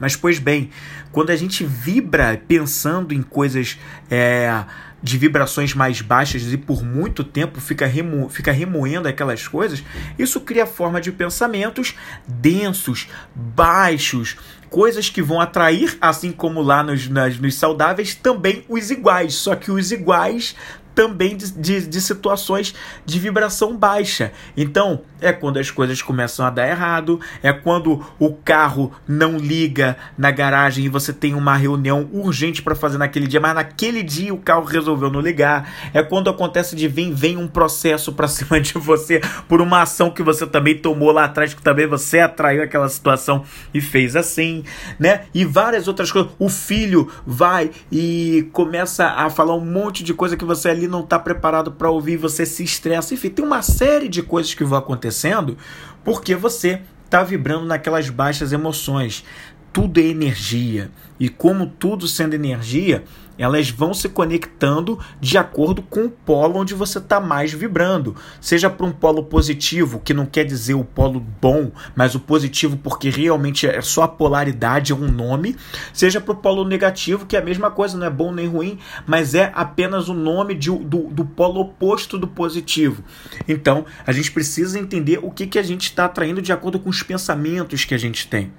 Mas, 0.00 0.16
pois 0.16 0.40
bem, 0.40 0.70
quando 1.12 1.30
a 1.30 1.36
gente 1.36 1.64
vibra 1.64 2.42
pensando 2.48 3.14
em 3.14 3.22
coisas 3.22 3.78
é, 4.10 4.64
de 5.02 5.18
vibrações 5.18 5.74
mais 5.74 6.00
baixas 6.00 6.52
e 6.52 6.56
por 6.56 6.84
muito 6.84 7.24
tempo 7.24 7.60
fica, 7.60 7.86
remo, 7.86 8.28
fica 8.28 8.52
remoendo 8.52 9.08
aquelas 9.08 9.48
coisas, 9.48 9.82
isso 10.18 10.40
cria 10.40 10.64
forma 10.64 11.00
de 11.00 11.10
pensamentos 11.10 11.94
densos, 12.26 13.08
baixos, 13.34 14.36
coisas 14.70 15.10
que 15.10 15.20
vão 15.20 15.40
atrair, 15.40 15.98
assim 16.00 16.32
como 16.32 16.62
lá 16.62 16.82
nos, 16.82 17.08
nas, 17.08 17.38
nos 17.38 17.54
saudáveis, 17.56 18.14
também 18.14 18.64
os 18.68 18.90
iguais. 18.90 19.34
Só 19.34 19.54
que 19.54 19.70
os 19.70 19.92
iguais 19.92 20.56
também 20.94 21.36
de, 21.36 21.50
de, 21.52 21.86
de, 21.86 22.00
situações 22.00 22.74
de 23.04 23.18
vibração 23.18 23.76
baixa. 23.76 24.32
Então, 24.56 25.02
é 25.20 25.32
quando 25.32 25.58
as 25.58 25.70
coisas 25.70 26.02
começam 26.02 26.44
a 26.44 26.50
dar 26.50 26.68
errado, 26.68 27.20
é 27.42 27.52
quando 27.52 28.04
o 28.18 28.32
carro 28.32 28.92
não 29.06 29.36
liga 29.36 29.96
na 30.18 30.30
garagem 30.30 30.84
e 30.84 30.88
você 30.88 31.12
tem 31.12 31.34
uma 31.34 31.56
reunião 31.56 32.08
urgente 32.12 32.62
para 32.62 32.74
fazer 32.74 32.98
naquele 32.98 33.26
dia, 33.26 33.40
mas 33.40 33.54
naquele 33.54 34.02
dia 34.02 34.34
o 34.34 34.38
carro 34.38 34.64
resolveu 34.64 35.10
não 35.10 35.20
ligar. 35.20 35.70
É 35.94 36.02
quando 36.02 36.28
acontece 36.28 36.74
de 36.74 36.88
vir, 36.88 37.12
vem 37.12 37.36
um 37.36 37.46
processo 37.48 38.12
para 38.12 38.26
cima 38.28 38.60
de 38.60 38.74
você 38.74 39.20
por 39.48 39.60
uma 39.60 39.82
ação 39.82 40.10
que 40.10 40.22
você 40.22 40.46
também 40.46 40.76
tomou 40.76 41.12
lá 41.12 41.24
atrás, 41.24 41.54
que 41.54 41.62
também 41.62 41.86
você 41.86 42.20
atraiu 42.20 42.62
aquela 42.62 42.88
situação 42.88 43.44
e 43.72 43.80
fez 43.80 44.16
assim, 44.16 44.64
né? 44.98 45.22
E 45.32 45.44
várias 45.44 45.88
outras 45.88 46.10
coisas. 46.10 46.30
O 46.38 46.48
filho 46.48 47.10
vai 47.26 47.70
e 47.90 48.48
começa 48.52 49.06
a 49.06 49.30
falar 49.30 49.54
um 49.54 49.64
monte 49.64 50.02
de 50.02 50.12
coisa 50.14 50.36
que 50.36 50.44
você 50.44 50.68
ali 50.68 50.81
não 50.88 51.00
está 51.00 51.18
preparado 51.18 51.72
para 51.72 51.90
ouvir, 51.90 52.16
você 52.16 52.46
se 52.46 52.62
estressa. 52.62 53.14
Enfim, 53.14 53.30
tem 53.30 53.44
uma 53.44 53.62
série 53.62 54.08
de 54.08 54.22
coisas 54.22 54.54
que 54.54 54.64
vão 54.64 54.78
acontecendo 54.78 55.56
porque 56.04 56.34
você 56.34 56.80
está 57.04 57.22
vibrando 57.22 57.66
naquelas 57.66 58.08
baixas 58.08 58.52
emoções. 58.52 59.24
Tudo 59.72 60.00
é 60.00 60.04
energia. 60.04 60.90
E 61.18 61.28
como 61.28 61.66
tudo 61.66 62.08
sendo 62.08 62.34
energia, 62.34 63.04
elas 63.42 63.70
vão 63.70 63.92
se 63.92 64.08
conectando 64.08 64.98
de 65.20 65.36
acordo 65.36 65.82
com 65.82 66.04
o 66.04 66.10
polo 66.10 66.60
onde 66.60 66.74
você 66.74 66.98
está 66.98 67.18
mais 67.18 67.52
vibrando. 67.52 68.14
Seja 68.40 68.70
para 68.70 68.86
um 68.86 68.92
polo 68.92 69.24
positivo, 69.24 70.00
que 70.00 70.14
não 70.14 70.26
quer 70.26 70.44
dizer 70.44 70.74
o 70.74 70.84
polo 70.84 71.18
bom, 71.18 71.72
mas 71.94 72.14
o 72.14 72.20
positivo 72.20 72.76
porque 72.76 73.10
realmente 73.10 73.66
é 73.66 73.80
só 73.80 74.04
a 74.04 74.08
polaridade, 74.08 74.92
é 74.92 74.94
um 74.94 75.10
nome. 75.10 75.56
Seja 75.92 76.20
para 76.20 76.32
o 76.32 76.36
polo 76.36 76.64
negativo, 76.64 77.26
que 77.26 77.36
é 77.36 77.40
a 77.40 77.44
mesma 77.44 77.70
coisa, 77.70 77.98
não 77.98 78.06
é 78.06 78.10
bom 78.10 78.32
nem 78.32 78.46
ruim, 78.46 78.78
mas 79.06 79.34
é 79.34 79.50
apenas 79.54 80.08
o 80.08 80.14
nome 80.14 80.54
de, 80.54 80.70
do, 80.70 81.08
do 81.08 81.24
polo 81.24 81.60
oposto 81.60 82.16
do 82.16 82.28
positivo. 82.28 83.02
Então, 83.48 83.84
a 84.06 84.12
gente 84.12 84.30
precisa 84.30 84.78
entender 84.78 85.18
o 85.20 85.30
que, 85.30 85.48
que 85.48 85.58
a 85.58 85.62
gente 85.62 85.82
está 85.82 86.04
atraindo 86.04 86.40
de 86.40 86.52
acordo 86.52 86.78
com 86.78 86.90
os 86.90 87.02
pensamentos 87.02 87.84
que 87.84 87.94
a 87.94 87.98
gente 87.98 88.28
tem. 88.28 88.52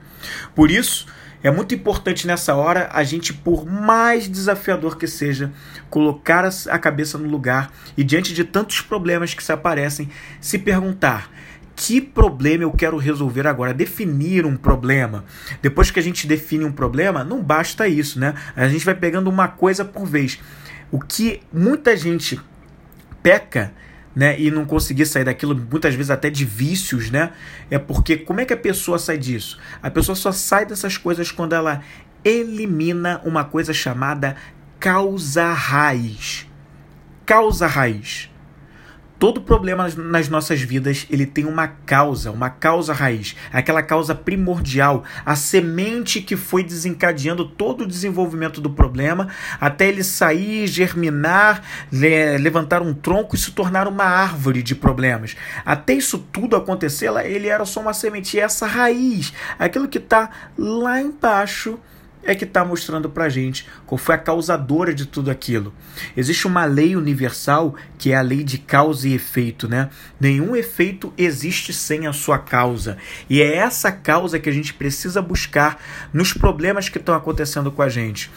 Por 0.53 0.69
isso, 0.69 1.05
é 1.43 1.51
muito 1.51 1.75
importante 1.75 2.25
nessa 2.25 2.55
hora 2.55 2.89
a 2.93 3.03
gente, 3.03 3.33
por 3.33 3.65
mais 3.65 4.29
desafiador 4.29 4.97
que 4.97 5.05
seja, 5.05 5.51
colocar 5.89 6.45
a 6.45 6.79
cabeça 6.79 7.17
no 7.17 7.27
lugar 7.27 7.71
e, 7.97 8.03
diante 8.03 8.33
de 8.33 8.45
tantos 8.45 8.79
problemas 8.79 9.33
que 9.33 9.43
se 9.43 9.51
aparecem, 9.51 10.09
se 10.39 10.57
perguntar: 10.57 11.29
que 11.75 11.99
problema 11.99 12.63
eu 12.63 12.71
quero 12.71 12.97
resolver 12.97 13.45
agora? 13.45 13.73
Definir 13.73 14.45
um 14.45 14.55
problema. 14.55 15.25
Depois 15.61 15.91
que 15.91 15.99
a 15.99 16.03
gente 16.03 16.25
define 16.25 16.63
um 16.63 16.71
problema, 16.71 17.25
não 17.25 17.43
basta 17.43 17.87
isso, 17.87 18.19
né? 18.19 18.33
A 18.55 18.69
gente 18.69 18.85
vai 18.85 18.95
pegando 18.95 19.29
uma 19.29 19.49
coisa 19.49 19.83
por 19.83 20.05
vez. 20.05 20.39
O 20.89 20.99
que 20.99 21.41
muita 21.51 21.97
gente 21.97 22.39
peca 23.21 23.73
né, 24.15 24.39
e 24.39 24.51
não 24.51 24.65
conseguir 24.65 25.05
sair 25.05 25.23
daquilo, 25.23 25.55
muitas 25.55 25.95
vezes 25.95 26.11
até 26.11 26.29
de 26.29 26.45
vícios, 26.45 27.09
né? 27.09 27.31
É 27.69 27.79
porque 27.79 28.17
como 28.17 28.41
é 28.41 28.45
que 28.45 28.53
a 28.53 28.57
pessoa 28.57 28.99
sai 28.99 29.17
disso? 29.17 29.57
A 29.81 29.89
pessoa 29.89 30.15
só 30.15 30.31
sai 30.31 30.65
dessas 30.65 30.97
coisas 30.97 31.31
quando 31.31 31.53
ela 31.53 31.81
elimina 32.23 33.21
uma 33.25 33.43
coisa 33.43 33.73
chamada 33.73 34.35
causa 34.79 35.51
raiz. 35.51 36.47
Causa 37.25 37.67
raiz. 37.67 38.29
Todo 39.23 39.39
problema 39.39 39.87
nas 39.87 40.27
nossas 40.27 40.59
vidas, 40.59 41.07
ele 41.09 41.25
tem 41.25 41.45
uma 41.45 41.65
causa, 41.65 42.29
uma 42.29 42.49
causa 42.49 42.91
raiz, 42.91 43.37
aquela 43.53 43.81
causa 43.81 44.13
primordial, 44.13 45.05
a 45.25 45.33
semente 45.33 46.21
que 46.21 46.35
foi 46.35 46.61
desencadeando 46.61 47.47
todo 47.47 47.85
o 47.85 47.87
desenvolvimento 47.87 48.59
do 48.59 48.69
problema, 48.69 49.29
até 49.61 49.87
ele 49.87 50.03
sair, 50.03 50.67
germinar, 50.67 51.63
levantar 51.89 52.81
um 52.81 52.93
tronco 52.93 53.37
e 53.37 53.39
se 53.39 53.53
tornar 53.53 53.87
uma 53.87 54.03
árvore 54.03 54.61
de 54.61 54.75
problemas. 54.75 55.37
Até 55.65 55.93
isso 55.93 56.17
tudo 56.17 56.57
acontecer, 56.57 57.09
ele 57.25 57.47
era 57.47 57.63
só 57.63 57.79
uma 57.79 57.93
semente, 57.93 58.35
e 58.35 58.41
essa 58.41 58.67
raiz, 58.67 59.31
aquilo 59.57 59.87
que 59.87 59.99
está 59.99 60.29
lá 60.57 60.99
embaixo, 60.99 61.79
é 62.23 62.33
que 62.33 62.45
está 62.45 62.63
mostrando 62.63 63.09
para 63.09 63.29
gente 63.29 63.67
qual 63.85 63.97
foi 63.97 64.15
a 64.15 64.17
causadora 64.17 64.93
de 64.93 65.05
tudo 65.05 65.29
aquilo. 65.29 65.73
Existe 66.15 66.47
uma 66.47 66.65
lei 66.65 66.95
universal 66.95 67.75
que 67.97 68.11
é 68.11 68.15
a 68.15 68.21
lei 68.21 68.43
de 68.43 68.57
causa 68.57 69.07
e 69.07 69.13
efeito, 69.13 69.67
né? 69.67 69.89
Nenhum 70.19 70.55
efeito 70.55 71.13
existe 71.17 71.73
sem 71.73 72.07
a 72.07 72.13
sua 72.13 72.39
causa. 72.39 72.97
E 73.29 73.41
é 73.41 73.55
essa 73.55 73.91
causa 73.91 74.39
que 74.39 74.49
a 74.49 74.53
gente 74.53 74.73
precisa 74.73 75.21
buscar 75.21 75.81
nos 76.13 76.33
problemas 76.33 76.89
que 76.89 76.97
estão 76.97 77.15
acontecendo 77.15 77.71
com 77.71 77.81
a 77.81 77.89
gente. 77.89 78.31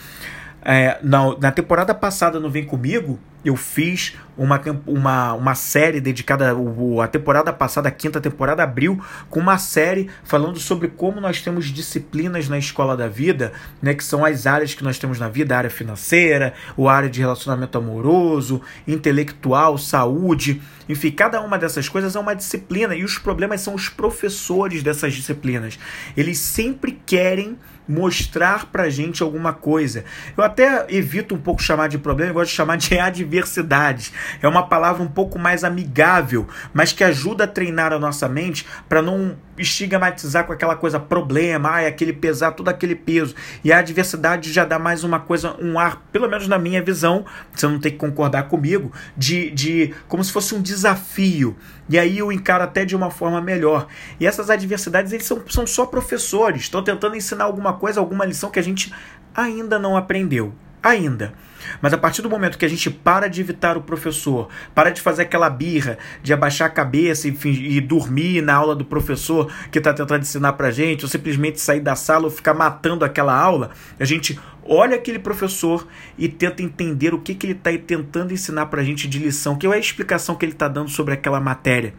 É, 0.68 0.99
na, 1.00 1.38
na 1.38 1.52
temporada 1.52 1.94
passada 1.94 2.40
no 2.40 2.50
Vem 2.50 2.64
Comigo, 2.64 3.20
eu 3.44 3.54
fiz 3.54 4.16
uma, 4.37 4.61
uma, 4.85 5.32
uma 5.35 5.54
série 5.54 6.00
dedicada. 6.00 6.52
A 7.00 7.06
temporada 7.06 7.52
passada, 7.52 7.88
a 7.88 7.92
quinta 7.92 8.20
temporada, 8.20 8.64
abriu 8.64 9.00
com 9.30 9.38
uma 9.38 9.58
série 9.58 10.11
falando 10.25 10.58
sobre 10.58 10.88
como 10.88 11.20
nós 11.20 11.40
temos 11.40 11.66
disciplinas 11.66 12.49
na 12.49 12.58
escola 12.58 12.96
da 12.96 13.06
vida, 13.06 13.52
né, 13.80 13.94
que 13.94 14.02
são 14.02 14.25
as 14.25 14.44
áreas 14.44 14.75
que 14.75 14.82
nós 14.82 14.99
temos 14.99 15.20
na 15.20 15.28
vida: 15.28 15.54
a 15.54 15.58
área 15.58 15.70
financeira, 15.70 16.52
a 16.76 16.90
área 16.90 17.08
de 17.08 17.20
relacionamento 17.20 17.78
amoroso, 17.78 18.61
intelectual, 18.88 19.78
saúde. 19.78 20.61
Enfim, 20.88 21.12
cada 21.12 21.40
uma 21.40 21.56
dessas 21.56 21.88
coisas 21.88 22.16
é 22.16 22.18
uma 22.18 22.35
disciplina 22.35 22.96
e 22.96 23.04
os 23.04 23.18
problemas 23.18 23.61
são 23.61 23.73
os 23.76 23.88
professores 23.88 24.82
dessas 24.82 25.14
disciplinas. 25.14 25.78
Eles 26.16 26.38
sempre 26.38 27.00
querem 27.06 27.56
mostrar 27.88 28.66
pra 28.66 28.88
gente 28.88 29.23
alguma 29.23 29.52
coisa. 29.52 30.05
Eu 30.37 30.45
até 30.45 30.87
evito 30.88 31.35
um 31.35 31.38
pouco 31.38 31.62
chamar 31.62 31.88
de 31.88 31.99
problema, 31.99 32.31
eu 32.31 32.35
gosto 32.35 32.50
de 32.50 32.57
chamar 32.57 32.76
de 32.76 32.99
adversidades. 32.99 34.12
É 34.43 34.49
uma 34.49 34.66
palavra 34.66 35.02
um 35.02 35.09
pouco 35.09 35.38
mais 35.38 35.64
amigável, 35.64 36.47
mas 36.73 36.93
que 36.93 37.05
ajuda 37.05 37.45
a 37.45 37.49
treinar 37.49 37.93
a 37.93 37.99
nossa 37.99 38.28
mente 38.28 38.66
para 38.88 39.02
não 39.02 39.37
estigmatizar 39.59 40.45
com 40.45 40.52
aquela 40.52 40.76
coisa 40.76 41.00
problema, 41.00 41.71
ai, 41.71 41.87
aquele 41.87 42.12
pesar, 42.12 42.52
todo 42.52 42.69
aquele 42.69 42.95
peso. 42.95 43.35
E 43.64 43.73
a 43.73 43.78
adversidade 43.78 44.52
já 44.52 44.64
dá 44.64 44.78
mais 44.78 45.05
uma 45.05 45.19
coisa, 45.19 45.57
um 45.61 45.78
ar, 45.78 46.02
pelo 46.12 46.28
menos 46.28 46.47
na 46.47 46.59
minha 46.59 46.83
visão, 46.83 47.25
você 47.55 47.66
não 47.66 47.78
tem 47.78 47.93
que 47.93 47.99
concordar 47.99 48.45
comigo, 48.45 48.93
de, 49.16 49.50
de 49.50 49.95
como 50.09 50.23
se 50.23 50.33
fosse 50.33 50.55
um 50.55 50.61
desafio. 50.61 51.57
E 51.88 51.99
aí 51.99 52.19
eu 52.19 52.33
encaro 52.33 52.64
até 52.64 52.85
de 52.85 52.97
uma 52.97 53.11
forma 53.11 53.40
melhor. 53.40 53.87
E 54.19 54.26
essas 54.26 54.50
adversidades, 54.50 55.12
eles 55.12 55.26
são, 55.26 55.43
são 55.49 55.66
só 55.66 55.87
professores, 55.87 56.62
estão 56.62 56.83
tentando 56.83 57.16
ensinar 57.16 57.45
alguma 57.45 57.75
coisa, 57.75 58.00
alguma 58.00 58.25
lição 58.25 58.50
que 58.50 58.59
a 58.59 58.62
gente 58.62 58.93
ainda 59.35 59.78
não 59.78 59.97
aprendeu. 59.97 60.52
Ainda. 60.83 61.33
Mas 61.81 61.93
a 61.93 61.99
partir 61.99 62.23
do 62.23 62.31
momento 62.31 62.57
que 62.57 62.64
a 62.64 62.69
gente 62.69 62.88
para 62.88 63.28
de 63.28 63.40
evitar 63.40 63.76
o 63.76 63.83
professor, 63.83 64.49
para 64.73 64.90
de 64.90 65.00
fazer 65.00 65.23
aquela 65.23 65.50
birra, 65.50 65.99
de 66.23 66.33
abaixar 66.33 66.69
a 66.69 66.71
cabeça 66.71 67.26
e, 67.26 67.76
e 67.76 67.81
dormir 67.81 68.40
na 68.40 68.55
aula 68.55 68.76
do 68.76 68.85
professor 68.85 69.52
que 69.73 69.78
está 69.78 69.93
tentando 69.93 70.23
ensinar 70.23 70.52
para 70.52 70.71
gente, 70.71 71.05
ou 71.05 71.09
simplesmente 71.09 71.61
sair 71.61 71.81
da 71.81 71.97
sala 71.97 72.25
ou 72.25 72.31
ficar 72.31 72.55
matando 72.55 73.05
aquela 73.05 73.37
aula, 73.37 73.71
a 73.99 74.05
gente 74.05 74.38
olha 74.68 74.96
aquele 74.96 75.18
professor 75.18 75.87
e 76.16 76.28
tenta 76.28 76.62
entender 76.62 77.14
o 77.14 77.20
que, 77.20 77.35
que 77.35 77.46
ele 77.46 77.52
está 77.52 77.70
tentando 77.78 78.32
ensinar 78.32 78.66
para 78.66 78.80
a 78.80 78.85
gente 78.85 79.08
de 79.08 79.18
lição, 79.18 79.56
que 79.56 79.66
é 79.66 79.73
a 79.73 79.78
explicação 79.78 80.35
que 80.35 80.44
ele 80.44 80.52
está 80.52 80.68
dando 80.68 80.90
sobre 80.90 81.14
aquela 81.14 81.40
matéria 81.40 81.94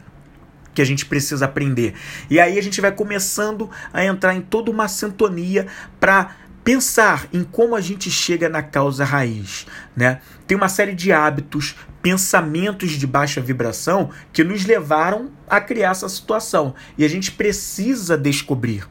que 0.74 0.81
a 0.81 0.86
gente 0.86 1.07
precisa 1.07 1.45
aprender. 1.45 1.95
E 2.29 2.39
aí 2.39 2.59
a 2.59 2.62
gente 2.62 2.79
vai 2.79 2.91
começando 2.91 3.67
a 3.91 4.05
entrar 4.05 4.36
em 4.36 4.41
toda 4.41 4.69
uma 4.69 4.88
sintonia 4.88 5.65
para 6.00 6.36
pensar 6.63 7.27
em 7.33 7.43
como 7.43 7.75
a 7.75 7.81
gente 7.81 8.12
chega 8.12 8.47
na 8.47 8.62
causa 8.62 9.03
raiz, 9.03 9.65
né? 9.95 10.19
Tem 10.45 10.55
uma 10.55 10.69
série 10.69 10.93
de 10.93 11.12
hábitos, 11.12 11.75
pensamentos 12.07 12.91
de 12.91 13.05
baixa 13.05 13.41
vibração 13.41 14.11
que 14.31 14.41
nos 14.41 14.63
levaram 14.63 15.29
a 15.45 15.59
criar 15.59 15.91
essa 15.91 16.07
situação 16.07 16.73
e 16.97 17.03
a 17.03 17.07
gente 17.09 17.33
precisa 17.33 18.17
descobrir. 18.17 18.87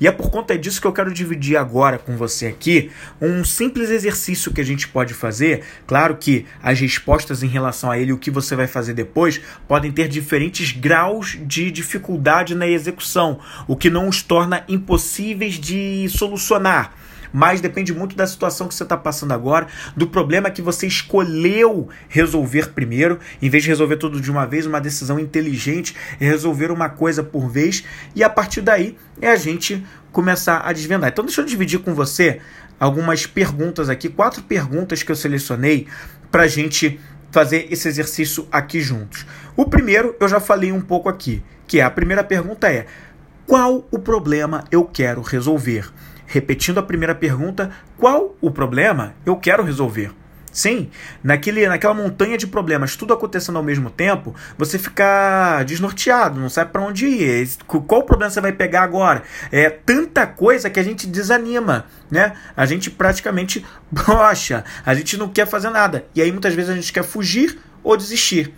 E 0.00 0.06
é 0.06 0.12
por 0.12 0.30
conta 0.30 0.56
disso 0.56 0.80
que 0.80 0.86
eu 0.86 0.92
quero 0.92 1.12
dividir 1.12 1.56
agora 1.56 1.98
com 1.98 2.16
você 2.16 2.46
aqui 2.46 2.88
um 3.20 3.44
simples 3.44 3.90
exercício 3.90 4.52
que 4.52 4.60
a 4.60 4.64
gente 4.64 4.86
pode 4.86 5.14
fazer. 5.14 5.64
Claro 5.84 6.16
que 6.16 6.46
as 6.62 6.78
respostas 6.78 7.42
em 7.42 7.48
relação 7.48 7.90
a 7.90 7.98
ele, 7.98 8.12
o 8.12 8.18
que 8.18 8.30
você 8.30 8.54
vai 8.54 8.68
fazer 8.68 8.94
depois, 8.94 9.40
podem 9.66 9.90
ter 9.90 10.06
diferentes 10.06 10.70
graus 10.70 11.36
de 11.42 11.72
dificuldade 11.72 12.54
na 12.54 12.68
execução, 12.68 13.40
o 13.66 13.74
que 13.74 13.90
não 13.90 14.08
os 14.08 14.22
torna 14.22 14.64
impossíveis 14.68 15.54
de 15.54 16.08
solucionar 16.08 16.94
mas 17.32 17.60
depende 17.60 17.92
muito 17.92 18.16
da 18.16 18.26
situação 18.26 18.68
que 18.68 18.74
você 18.74 18.82
está 18.82 18.96
passando 18.96 19.32
agora, 19.32 19.66
do 19.96 20.06
problema 20.06 20.50
que 20.50 20.62
você 20.62 20.86
escolheu 20.86 21.88
resolver 22.08 22.70
primeiro, 22.70 23.18
em 23.40 23.48
vez 23.48 23.64
de 23.64 23.68
resolver 23.68 23.96
tudo 23.96 24.20
de 24.20 24.30
uma 24.30 24.46
vez, 24.46 24.66
uma 24.66 24.80
decisão 24.80 25.18
inteligente, 25.18 25.94
é 26.20 26.24
resolver 26.24 26.70
uma 26.70 26.88
coisa 26.88 27.22
por 27.22 27.48
vez, 27.48 27.84
e 28.14 28.22
a 28.22 28.30
partir 28.30 28.60
daí 28.60 28.96
é 29.20 29.30
a 29.30 29.36
gente 29.36 29.84
começar 30.12 30.60
a 30.64 30.72
desvendar. 30.72 31.10
Então, 31.10 31.24
deixa 31.24 31.40
eu 31.40 31.44
dividir 31.44 31.80
com 31.80 31.94
você 31.94 32.40
algumas 32.78 33.26
perguntas 33.26 33.88
aqui, 33.88 34.08
quatro 34.08 34.42
perguntas 34.42 35.02
que 35.02 35.12
eu 35.12 35.16
selecionei 35.16 35.86
para 36.30 36.44
a 36.44 36.48
gente 36.48 36.98
fazer 37.30 37.68
esse 37.70 37.86
exercício 37.88 38.48
aqui 38.50 38.80
juntos. 38.80 39.26
O 39.56 39.66
primeiro 39.66 40.16
eu 40.18 40.28
já 40.28 40.40
falei 40.40 40.72
um 40.72 40.80
pouco 40.80 41.08
aqui, 41.08 41.42
que 41.66 41.80
é 41.80 41.82
a 41.82 41.90
primeira 41.90 42.24
pergunta 42.24 42.68
é: 42.72 42.86
qual 43.46 43.86
o 43.90 43.98
problema 43.98 44.64
eu 44.70 44.84
quero 44.84 45.20
resolver? 45.20 45.90
Repetindo 46.32 46.78
a 46.78 46.82
primeira 46.84 47.12
pergunta, 47.12 47.72
qual 47.98 48.36
o 48.40 48.52
problema 48.52 49.14
eu 49.26 49.34
quero 49.34 49.64
resolver? 49.64 50.12
Sim, 50.52 50.88
naquele, 51.24 51.66
naquela 51.66 51.92
montanha 51.92 52.38
de 52.38 52.46
problemas, 52.46 52.94
tudo 52.94 53.12
acontecendo 53.12 53.56
ao 53.56 53.64
mesmo 53.64 53.90
tempo, 53.90 54.32
você 54.56 54.78
fica 54.78 55.64
desnorteado, 55.64 56.38
não 56.38 56.48
sabe 56.48 56.70
para 56.70 56.82
onde 56.82 57.04
ir. 57.04 57.48
Qual 57.66 58.04
problema 58.04 58.30
você 58.30 58.40
vai 58.40 58.52
pegar 58.52 58.82
agora? 58.82 59.24
É 59.50 59.70
tanta 59.70 60.24
coisa 60.24 60.70
que 60.70 60.78
a 60.78 60.84
gente 60.84 61.08
desanima, 61.08 61.86
né? 62.08 62.34
A 62.56 62.64
gente 62.64 62.92
praticamente 62.92 63.66
brocha, 63.90 64.64
a 64.86 64.94
gente 64.94 65.16
não 65.16 65.28
quer 65.28 65.48
fazer 65.48 65.70
nada. 65.70 66.06
E 66.14 66.22
aí 66.22 66.30
muitas 66.30 66.54
vezes 66.54 66.70
a 66.70 66.74
gente 66.76 66.92
quer 66.92 67.02
fugir 67.02 67.58
ou 67.82 67.96
desistir. 67.96 68.54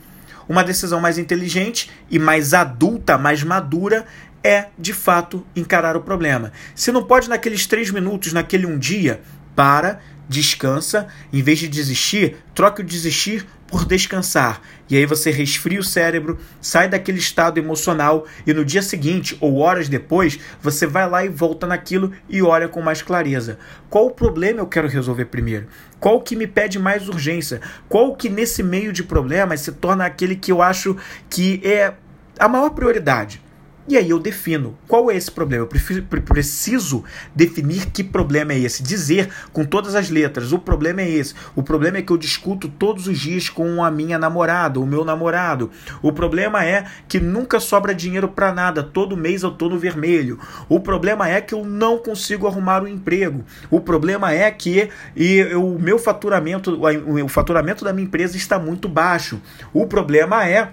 Uma 0.47 0.63
decisão 0.63 1.01
mais 1.01 1.17
inteligente 1.17 1.91
e 2.11 2.19
mais 2.19 2.53
adulta, 2.53 3.17
mais 3.17 3.43
madura, 3.43 4.05
é 4.45 4.67
de 4.79 4.93
fato 4.93 5.47
encarar 5.55 5.97
o 5.97 6.03
problema. 6.03 6.53
Se 6.75 6.91
não 6.91 7.05
pode 7.05 7.29
naqueles 7.29 7.67
três 7.67 7.91
minutos, 7.91 8.33
naquele 8.33 8.67
um 8.67 8.79
dia, 8.79 9.21
para 9.55 10.01
descansa, 10.29 11.09
em 11.33 11.43
vez 11.43 11.59
de 11.59 11.69
desistir, 11.69 12.37
troque 12.55 12.81
o 12.81 12.85
desistir 12.85 13.47
por 13.67 13.85
descansar. 13.85 14.61
E 14.89 14.97
aí 14.97 15.07
você 15.07 15.31
resfria 15.31 15.81
o 15.81 15.85
cérebro, 15.85 16.39
sai 16.61 16.89
daquele 16.89 17.19
estado 17.19 17.59
emocional 17.59 18.27
e 18.47 18.53
no 18.53 18.65
dia 18.65 18.83
seguinte 18.83 19.37
ou 19.41 19.59
horas 19.59 19.89
depois, 19.89 20.39
você 20.61 20.87
vai 20.87 21.09
lá 21.09 21.25
e 21.25 21.29
volta 21.29 21.67
naquilo 21.67 22.13
e 22.29 22.43
olha 22.43 22.69
com 22.69 22.83
mais 22.83 23.03
clareza. 23.03 23.59
Qual 23.89 24.07
o 24.07 24.11
problema 24.11 24.61
eu 24.61 24.67
quero 24.67 24.89
resolver 24.89 25.27
primeiro? 25.27 25.67
Qual 25.99 26.21
que 26.21 26.37
me 26.37 26.47
pede 26.47 26.79
mais 26.79 27.09
urgência? 27.09 27.61
Qual 27.89 28.15
que 28.15 28.29
nesse 28.29 28.63
meio 28.63 28.93
de 28.93 29.03
problemas 29.03 29.61
se 29.61 29.73
torna 29.73 30.05
aquele 30.05 30.37
que 30.37 30.53
eu 30.53 30.61
acho 30.61 30.97
que 31.31 31.61
é 31.65 31.95
a 32.39 32.49
maior 32.49 32.71
prioridade? 32.71 33.41
E 33.89 33.97
aí 33.97 34.11
eu 34.11 34.19
defino 34.21 34.79
qual 34.87 35.11
é 35.11 35.17
esse 35.17 35.31
problema. 35.31 35.65
Eu 35.65 36.23
preciso 36.23 37.05
definir 37.35 37.87
que 37.87 38.05
problema 38.05 38.53
é 38.53 38.59
esse. 38.61 38.83
Dizer 38.83 39.29
com 39.53 39.65
todas 39.65 39.97
as 39.97 40.09
letras: 40.09 40.53
o 40.53 40.59
problema 40.59 41.03
é 41.03 41.11
esse. 41.11 41.35
O 41.57 41.63
problema 41.63 41.99
é 41.99 42.03
que 42.03 42.13
eu 42.13 42.17
discuto 42.17 42.69
todos 42.69 43.09
os 43.09 43.19
dias 43.19 43.49
com 43.49 43.83
a 43.83 43.91
minha 43.91 44.19
namorada, 44.19 44.79
o 44.79 44.87
meu 44.87 45.05
namorado. 45.05 45.71
O 46.01 46.13
problema 46.13 46.65
é 46.65 46.85
que 47.09 47.19
nunca 47.19 47.59
sobra 47.59 47.93
dinheiro 47.93 48.29
para 48.29 48.53
nada. 48.53 48.85
Todo 48.85 49.17
mês 49.17 49.43
eu 49.43 49.51
tô 49.51 49.69
no 49.69 49.79
vermelho. 49.79 50.39
O 50.69 50.79
problema 50.79 51.29
é 51.29 51.41
que 51.41 51.53
eu 51.53 51.65
não 51.65 51.99
consigo 51.99 52.47
arrumar 52.47 52.83
um 52.83 52.89
emprego. 52.89 53.45
O 53.69 53.81
problema 53.81 54.33
é 54.33 54.49
que 54.51 54.91
e, 55.17 55.43
o 55.55 55.79
meu 55.79 55.99
faturamento, 55.99 56.79
o 56.81 57.29
faturamento 57.29 57.85
da 57.85 57.93
minha 57.93 58.07
empresa 58.07 58.37
está 58.37 58.59
muito 58.61 58.89
baixo. 58.89 59.41
O 59.73 59.87
problema 59.87 60.47
é 60.47 60.71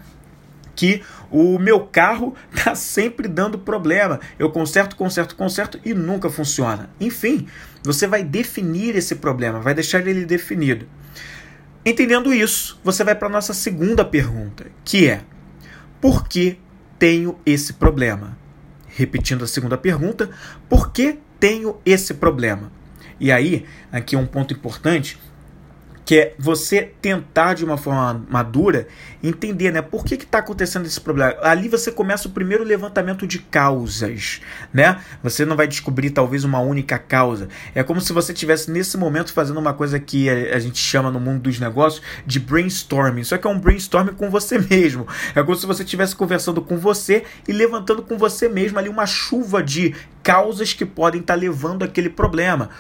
que 0.80 1.02
o 1.30 1.60
meu 1.60 1.82
carro 1.82 2.34
está 2.56 2.72
sempre 2.74 3.28
dando 3.28 3.60
problema. 3.60 4.22
Eu 4.40 4.50
conserto, 4.50 4.96
conserto, 4.96 5.36
conserto 5.36 5.78
e 5.84 5.94
nunca 5.94 6.30
funciona. 6.30 6.90
Enfim, 7.02 7.48
você 7.84 8.08
vai 8.08 8.24
definir 8.24 8.96
esse 8.96 9.16
problema, 9.16 9.60
vai 9.60 9.74
deixar 9.74 10.08
ele 10.08 10.26
definido. 10.26 10.88
Entendendo 11.86 12.34
isso, 12.34 12.80
você 12.82 13.04
vai 13.04 13.14
para 13.14 13.28
a 13.28 13.32
nossa 13.32 13.54
segunda 13.54 14.06
pergunta, 14.06 14.68
que 14.86 15.06
é: 15.10 15.22
por 16.00 16.26
que 16.30 16.58
tenho 16.98 17.38
esse 17.46 17.74
problema? 17.74 18.38
Repetindo 18.88 19.44
a 19.44 19.48
segunda 19.48 19.78
pergunta, 19.78 20.30
por 20.70 20.94
que 20.94 21.20
tenho 21.42 21.78
esse 21.86 22.14
problema? 22.14 22.72
E 23.20 23.34
aí, 23.34 23.66
aqui 23.92 24.16
é 24.16 24.20
um 24.20 24.26
ponto 24.26 24.54
importante 24.54 25.20
que 26.10 26.18
é 26.18 26.34
você 26.40 26.92
tentar 27.00 27.54
de 27.54 27.64
uma 27.64 27.78
forma 27.78 28.26
madura 28.28 28.88
entender, 29.22 29.72
né, 29.72 29.80
por 29.80 30.04
que 30.04 30.16
está 30.16 30.40
acontecendo 30.40 30.88
esse 30.88 31.00
problema. 31.00 31.36
Ali 31.44 31.70
você 31.70 31.92
começa 31.92 32.28
o 32.28 32.32
primeiro 32.32 32.64
levantamento 32.64 33.28
de 33.28 33.38
causas, 33.38 34.42
né? 34.74 35.00
Você 35.22 35.46
não 35.46 35.56
vai 35.56 35.68
descobrir 35.68 36.10
talvez 36.10 36.44
uma 36.44 36.60
única 36.62 36.98
causa. 36.98 37.48
É 37.76 37.84
como 37.84 38.02
se 38.02 38.12
você 38.12 38.34
estivesse 38.34 38.72
nesse 38.72 38.98
momento 38.98 39.32
fazendo 39.32 39.60
uma 39.60 39.72
coisa 39.72 40.00
que 40.00 40.28
a, 40.28 40.58
gente 40.58 40.80
chama 40.80 41.12
no 41.12 41.20
mundo 41.20 41.42
dos 41.42 41.60
negócios 41.60 42.02
de 42.26 42.40
brainstorming. 42.40 43.24
Só 43.24 43.38
que 43.38 43.46
é 43.46 43.50
um 43.52 43.60
brainstorming 43.60 44.14
com 44.14 44.32
você 44.32 44.58
mesmo. 44.68 45.08
É 45.36 45.44
como 45.44 45.56
se 45.56 45.68
você 45.68 45.84
estivesse 45.84 46.16
conversando 46.16 46.60
com 46.60 46.76
você 46.76 47.24
e 47.48 47.54
levantando 47.54 48.02
com 48.02 48.18
você 48.18 48.50
mesmo 48.50 48.80
ali 48.80 48.90
uma 48.90 49.06
chuva 49.06 49.62
de 49.62 49.94
causas 50.24 50.74
que 50.74 50.88
podem 50.88 51.22
estar 51.22 51.36
tá 51.36 51.40
levando 51.40 51.84
aquele 51.84 52.10
problema 52.10 52.72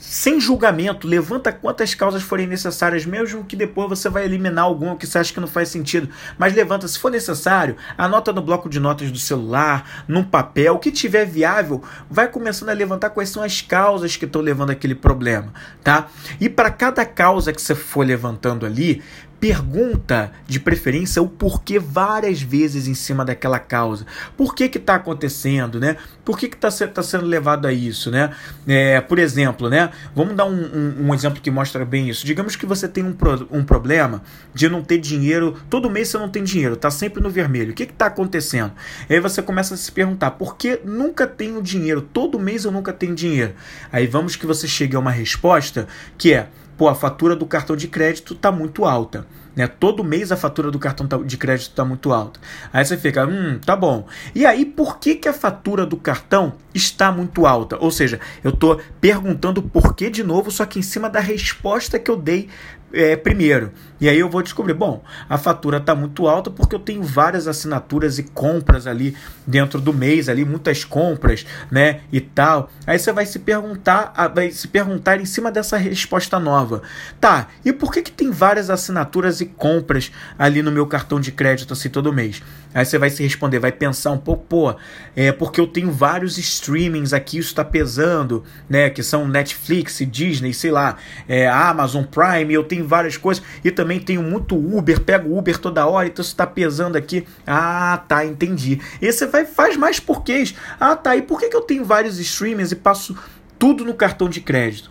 sem 0.00 0.40
julgamento, 0.40 1.06
levanta 1.06 1.52
quantas 1.52 1.94
causas 1.94 2.22
forem 2.22 2.46
necessárias, 2.46 3.04
mesmo 3.04 3.44
que 3.44 3.54
depois 3.54 3.86
você 3.86 4.08
vai 4.08 4.24
eliminar 4.24 4.64
alguma 4.64 4.96
que 4.96 5.06
você 5.06 5.18
acha 5.18 5.32
que 5.32 5.38
não 5.38 5.46
faz 5.46 5.68
sentido. 5.68 6.08
Mas 6.38 6.54
levanta, 6.54 6.88
se 6.88 6.98
for 6.98 7.10
necessário, 7.10 7.76
anota 7.98 8.32
no 8.32 8.40
bloco 8.40 8.68
de 8.68 8.80
notas 8.80 9.12
do 9.12 9.18
celular, 9.18 10.04
num 10.08 10.24
papel, 10.24 10.74
o 10.74 10.78
que 10.78 10.90
tiver 10.90 11.26
viável, 11.26 11.84
vai 12.08 12.28
começando 12.28 12.70
a 12.70 12.72
levantar 12.72 13.10
quais 13.10 13.28
são 13.28 13.42
as 13.42 13.60
causas 13.60 14.16
que 14.16 14.24
estão 14.24 14.40
levando 14.40 14.70
aquele 14.70 14.94
problema, 14.94 15.52
tá? 15.84 16.08
E 16.40 16.48
para 16.48 16.70
cada 16.70 17.04
causa 17.04 17.52
que 17.52 17.60
você 17.60 17.74
for 17.74 18.06
levantando 18.06 18.64
ali, 18.64 19.02
pergunta 19.40 20.30
de 20.46 20.60
preferência 20.60 21.22
o 21.22 21.28
porquê 21.28 21.78
várias 21.78 22.42
vezes 22.42 22.86
em 22.86 22.94
cima 22.94 23.24
daquela 23.24 23.58
causa. 23.58 24.06
Por 24.36 24.54
que 24.54 24.68
que 24.68 24.76
está 24.76 24.96
acontecendo, 24.96 25.80
né? 25.80 25.96
Por 26.22 26.38
que 26.38 26.46
que 26.46 26.54
está 26.54 26.70
tá 26.88 27.02
sendo 27.02 27.24
levado 27.24 27.66
a 27.66 27.72
isso, 27.72 28.10
né? 28.10 28.30
É, 28.68 29.00
por 29.00 29.18
exemplo, 29.18 29.70
né? 29.70 29.90
Vamos 30.14 30.36
dar 30.36 30.44
um, 30.44 30.52
um, 30.52 31.06
um, 31.06 31.14
exemplo 31.14 31.40
que 31.40 31.50
mostra 31.50 31.84
bem 31.86 32.10
isso. 32.10 32.26
Digamos 32.26 32.54
que 32.54 32.66
você 32.66 32.86
tem 32.86 33.02
um, 33.02 33.14
pro, 33.14 33.48
um 33.50 33.64
problema 33.64 34.22
de 34.52 34.68
não 34.68 34.82
ter 34.82 34.98
dinheiro, 34.98 35.56
todo 35.70 35.88
mês 35.88 36.08
você 36.08 36.18
não 36.18 36.28
tem 36.28 36.44
dinheiro, 36.44 36.74
está 36.74 36.90
sempre 36.90 37.22
no 37.22 37.30
vermelho. 37.30 37.72
O 37.72 37.74
que 37.74 37.84
está 37.84 38.06
acontecendo? 38.06 38.72
Aí 39.08 39.18
você 39.20 39.40
começa 39.40 39.72
a 39.72 39.76
se 39.76 39.90
perguntar, 39.90 40.32
por 40.32 40.56
que 40.56 40.80
nunca 40.84 41.26
tenho 41.26 41.62
dinheiro? 41.62 42.02
Todo 42.02 42.38
mês 42.38 42.64
eu 42.64 42.70
nunca 42.70 42.92
tenho 42.92 43.14
dinheiro. 43.14 43.54
Aí 43.90 44.06
vamos 44.06 44.36
que 44.36 44.44
você 44.44 44.68
chegue 44.68 44.94
a 44.96 44.98
uma 44.98 45.10
resposta 45.10 45.88
que 46.18 46.34
é 46.34 46.48
pô, 46.80 46.88
a 46.88 46.94
fatura 46.94 47.36
do 47.36 47.44
cartão 47.44 47.76
de 47.76 47.86
crédito 47.88 48.32
está 48.32 48.50
muito 48.50 48.86
alta. 48.86 49.26
Né? 49.54 49.66
Todo 49.66 50.02
mês 50.02 50.32
a 50.32 50.36
fatura 50.36 50.70
do 50.70 50.78
cartão 50.78 51.06
tá, 51.06 51.18
de 51.18 51.36
crédito 51.36 51.68
está 51.68 51.84
muito 51.84 52.10
alta. 52.10 52.40
Aí 52.72 52.82
você 52.82 52.96
fica, 52.96 53.26
hum, 53.26 53.58
tá 53.58 53.76
bom. 53.76 54.06
E 54.34 54.46
aí, 54.46 54.64
por 54.64 54.98
que, 54.98 55.16
que 55.16 55.28
a 55.28 55.32
fatura 55.34 55.84
do 55.84 55.98
cartão 55.98 56.54
está 56.72 57.12
muito 57.12 57.44
alta? 57.44 57.76
Ou 57.78 57.90
seja, 57.90 58.18
eu 58.42 58.48
estou 58.48 58.80
perguntando 58.98 59.62
por 59.62 59.94
que 59.94 60.08
de 60.08 60.24
novo, 60.24 60.50
só 60.50 60.64
que 60.64 60.78
em 60.78 60.82
cima 60.82 61.10
da 61.10 61.20
resposta 61.20 61.98
que 61.98 62.10
eu 62.10 62.16
dei 62.16 62.48
é, 62.92 63.16
primeiro. 63.16 63.72
E 64.00 64.08
aí 64.08 64.18
eu 64.18 64.30
vou 64.30 64.42
descobrir, 64.42 64.72
bom, 64.72 65.02
a 65.28 65.36
fatura 65.36 65.76
está 65.76 65.94
muito 65.94 66.26
alta 66.26 66.50
porque 66.50 66.74
eu 66.74 66.78
tenho 66.78 67.02
várias 67.02 67.46
assinaturas 67.46 68.18
e 68.18 68.22
compras 68.22 68.86
ali 68.86 69.14
dentro 69.46 69.78
do 69.78 69.92
mês, 69.92 70.28
ali 70.28 70.42
muitas 70.42 70.84
compras, 70.84 71.44
né, 71.70 72.00
e 72.10 72.20
tal. 72.20 72.70
Aí 72.86 72.98
você 72.98 73.12
vai 73.12 73.26
se 73.26 73.38
perguntar, 73.38 74.12
vai 74.34 74.50
se 74.50 74.66
perguntar 74.68 75.20
em 75.20 75.26
cima 75.26 75.52
dessa 75.52 75.76
resposta 75.76 76.38
nova. 76.38 76.82
Tá, 77.20 77.48
e 77.62 77.72
por 77.72 77.92
que 77.92 78.00
que 78.00 78.12
tem 78.12 78.30
várias 78.30 78.70
assinaturas 78.70 79.40
e 79.42 79.46
compras 79.46 80.10
ali 80.38 80.62
no 80.62 80.72
meu 80.72 80.86
cartão 80.86 81.20
de 81.20 81.30
crédito 81.30 81.74
assim 81.74 81.90
todo 81.90 82.12
mês? 82.12 82.42
Aí 82.72 82.84
você 82.84 82.98
vai 82.98 83.10
se 83.10 83.22
responder, 83.22 83.58
vai 83.58 83.72
pensar 83.72 84.12
um 84.12 84.18
pouco, 84.18 84.44
pô, 84.48 84.74
é 85.16 85.32
porque 85.32 85.60
eu 85.60 85.66
tenho 85.66 85.90
vários 85.90 86.38
streamings 86.38 87.12
aqui, 87.12 87.38
isso 87.38 87.48
está 87.48 87.64
pesando, 87.64 88.44
né, 88.68 88.88
que 88.88 89.02
são 89.02 89.26
Netflix, 89.26 89.98
Disney, 90.08 90.54
sei 90.54 90.70
lá, 90.70 90.96
é, 91.28 91.48
Amazon 91.48 92.04
Prime, 92.04 92.54
eu 92.54 92.62
tenho 92.62 92.79
tem 92.80 92.86
várias 92.86 93.16
coisas 93.16 93.44
e 93.62 93.70
também 93.70 94.00
tenho 94.00 94.22
muito 94.22 94.56
Uber, 94.56 95.00
pego 95.00 95.36
Uber 95.36 95.58
toda 95.58 95.86
hora, 95.86 96.08
então 96.08 96.22
isso 96.22 96.32
está 96.32 96.46
pesando 96.46 96.96
aqui. 96.96 97.26
Ah, 97.46 98.02
tá, 98.08 98.24
entendi. 98.24 98.80
E 99.00 99.12
você 99.12 99.26
vai, 99.26 99.44
faz 99.44 99.76
mais 99.76 100.00
porquês. 100.00 100.54
Ah, 100.78 100.96
tá, 100.96 101.14
e 101.16 101.22
por 101.22 101.38
que, 101.38 101.48
que 101.48 101.56
eu 101.56 101.60
tenho 101.60 101.84
vários 101.84 102.18
streamers 102.18 102.72
e 102.72 102.76
passo 102.76 103.16
tudo 103.58 103.84
no 103.84 103.94
cartão 103.94 104.28
de 104.28 104.40
crédito? 104.40 104.90